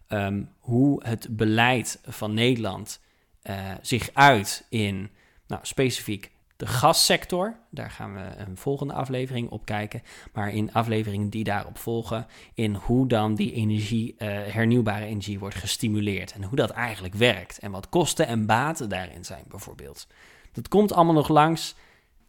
um, 0.10 0.50
hoe 0.60 1.08
het 1.08 1.28
beleid 1.30 2.00
van 2.06 2.34
Nederland 2.34 3.00
uh, 3.44 3.72
zich 3.82 4.10
uit 4.13 4.66
in 4.70 5.10
nou, 5.48 5.62
specifiek 5.66 6.32
de 6.56 6.68
gassector, 6.68 7.56
daar 7.70 7.92
gaan 7.92 8.13
we 8.13 8.22
een 8.38 8.58
volgende 8.58 8.94
aflevering 8.94 9.50
op 9.50 9.66
kijken. 9.66 10.02
Maar 10.34 10.54
in 10.54 10.74
afleveringen 10.74 11.30
die 11.30 11.44
daarop 11.44 11.78
volgen, 11.78 12.26
in 12.54 12.76
hoe 12.76 13.08
dan 13.08 13.36
die 13.36 13.54
energie, 13.54 14.16
uh, 14.18 14.28
hernieuwbare 14.28 15.06
energie 15.06 15.39
wordt 15.39 15.56
gestimuleerd. 15.56 16.34
En 16.34 16.44
hoe 16.44 16.56
dat 16.56 16.70
eigenlijk 16.70 17.13
werkt. 17.13 17.60
En 17.60 17.72
wat 17.72 17.89
kosten 17.89 18.28
en 18.28 18.46
baten 18.46 18.89
daarin 18.89 19.26
zijn, 19.26 19.44
bijvoorbeeld. 19.48 20.08
Dat 20.52 20.68
komt 20.68 20.94
allemaal 20.94 21.13
nog 21.13 21.28
langs. 21.28 21.76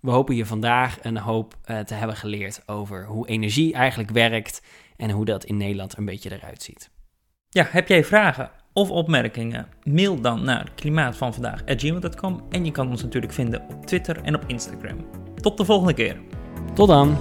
We 0.00 0.10
hopen 0.10 0.34
je 0.34 0.46
vandaag 0.46 1.04
een 1.04 1.16
hoop 1.18 1.56
uh, 1.66 1.78
te 1.80 1.94
hebben 1.94 2.16
geleerd 2.16 2.68
over 2.68 3.06
hoe 3.06 3.28
energie 3.28 3.72
eigenlijk 3.72 4.10
werkt. 4.10 4.62
En 4.96 5.10
hoe 5.10 5.24
dat 5.24 5.44
in 5.44 5.56
Nederland 5.56 5.96
een 5.96 6.04
beetje 6.04 6.32
eruit 6.32 6.62
ziet. 6.62 6.90
Ja, 7.48 7.66
heb 7.70 7.88
jij 7.88 8.04
vragen? 8.04 8.50
Of 8.74 8.90
opmerkingen, 8.90 9.66
mail 9.84 10.20
dan 10.20 10.44
naar 10.44 10.70
klimaatvanvandaag.gmail.com 10.74 12.42
en 12.50 12.64
je 12.64 12.70
kan 12.70 12.88
ons 12.88 13.02
natuurlijk 13.02 13.32
vinden 13.32 13.62
op 13.68 13.86
Twitter 13.86 14.22
en 14.22 14.34
op 14.34 14.44
Instagram. 14.46 14.96
Tot 15.40 15.56
de 15.56 15.64
volgende 15.64 15.94
keer. 15.94 16.16
Tot 16.74 16.88
dan. 16.88 17.16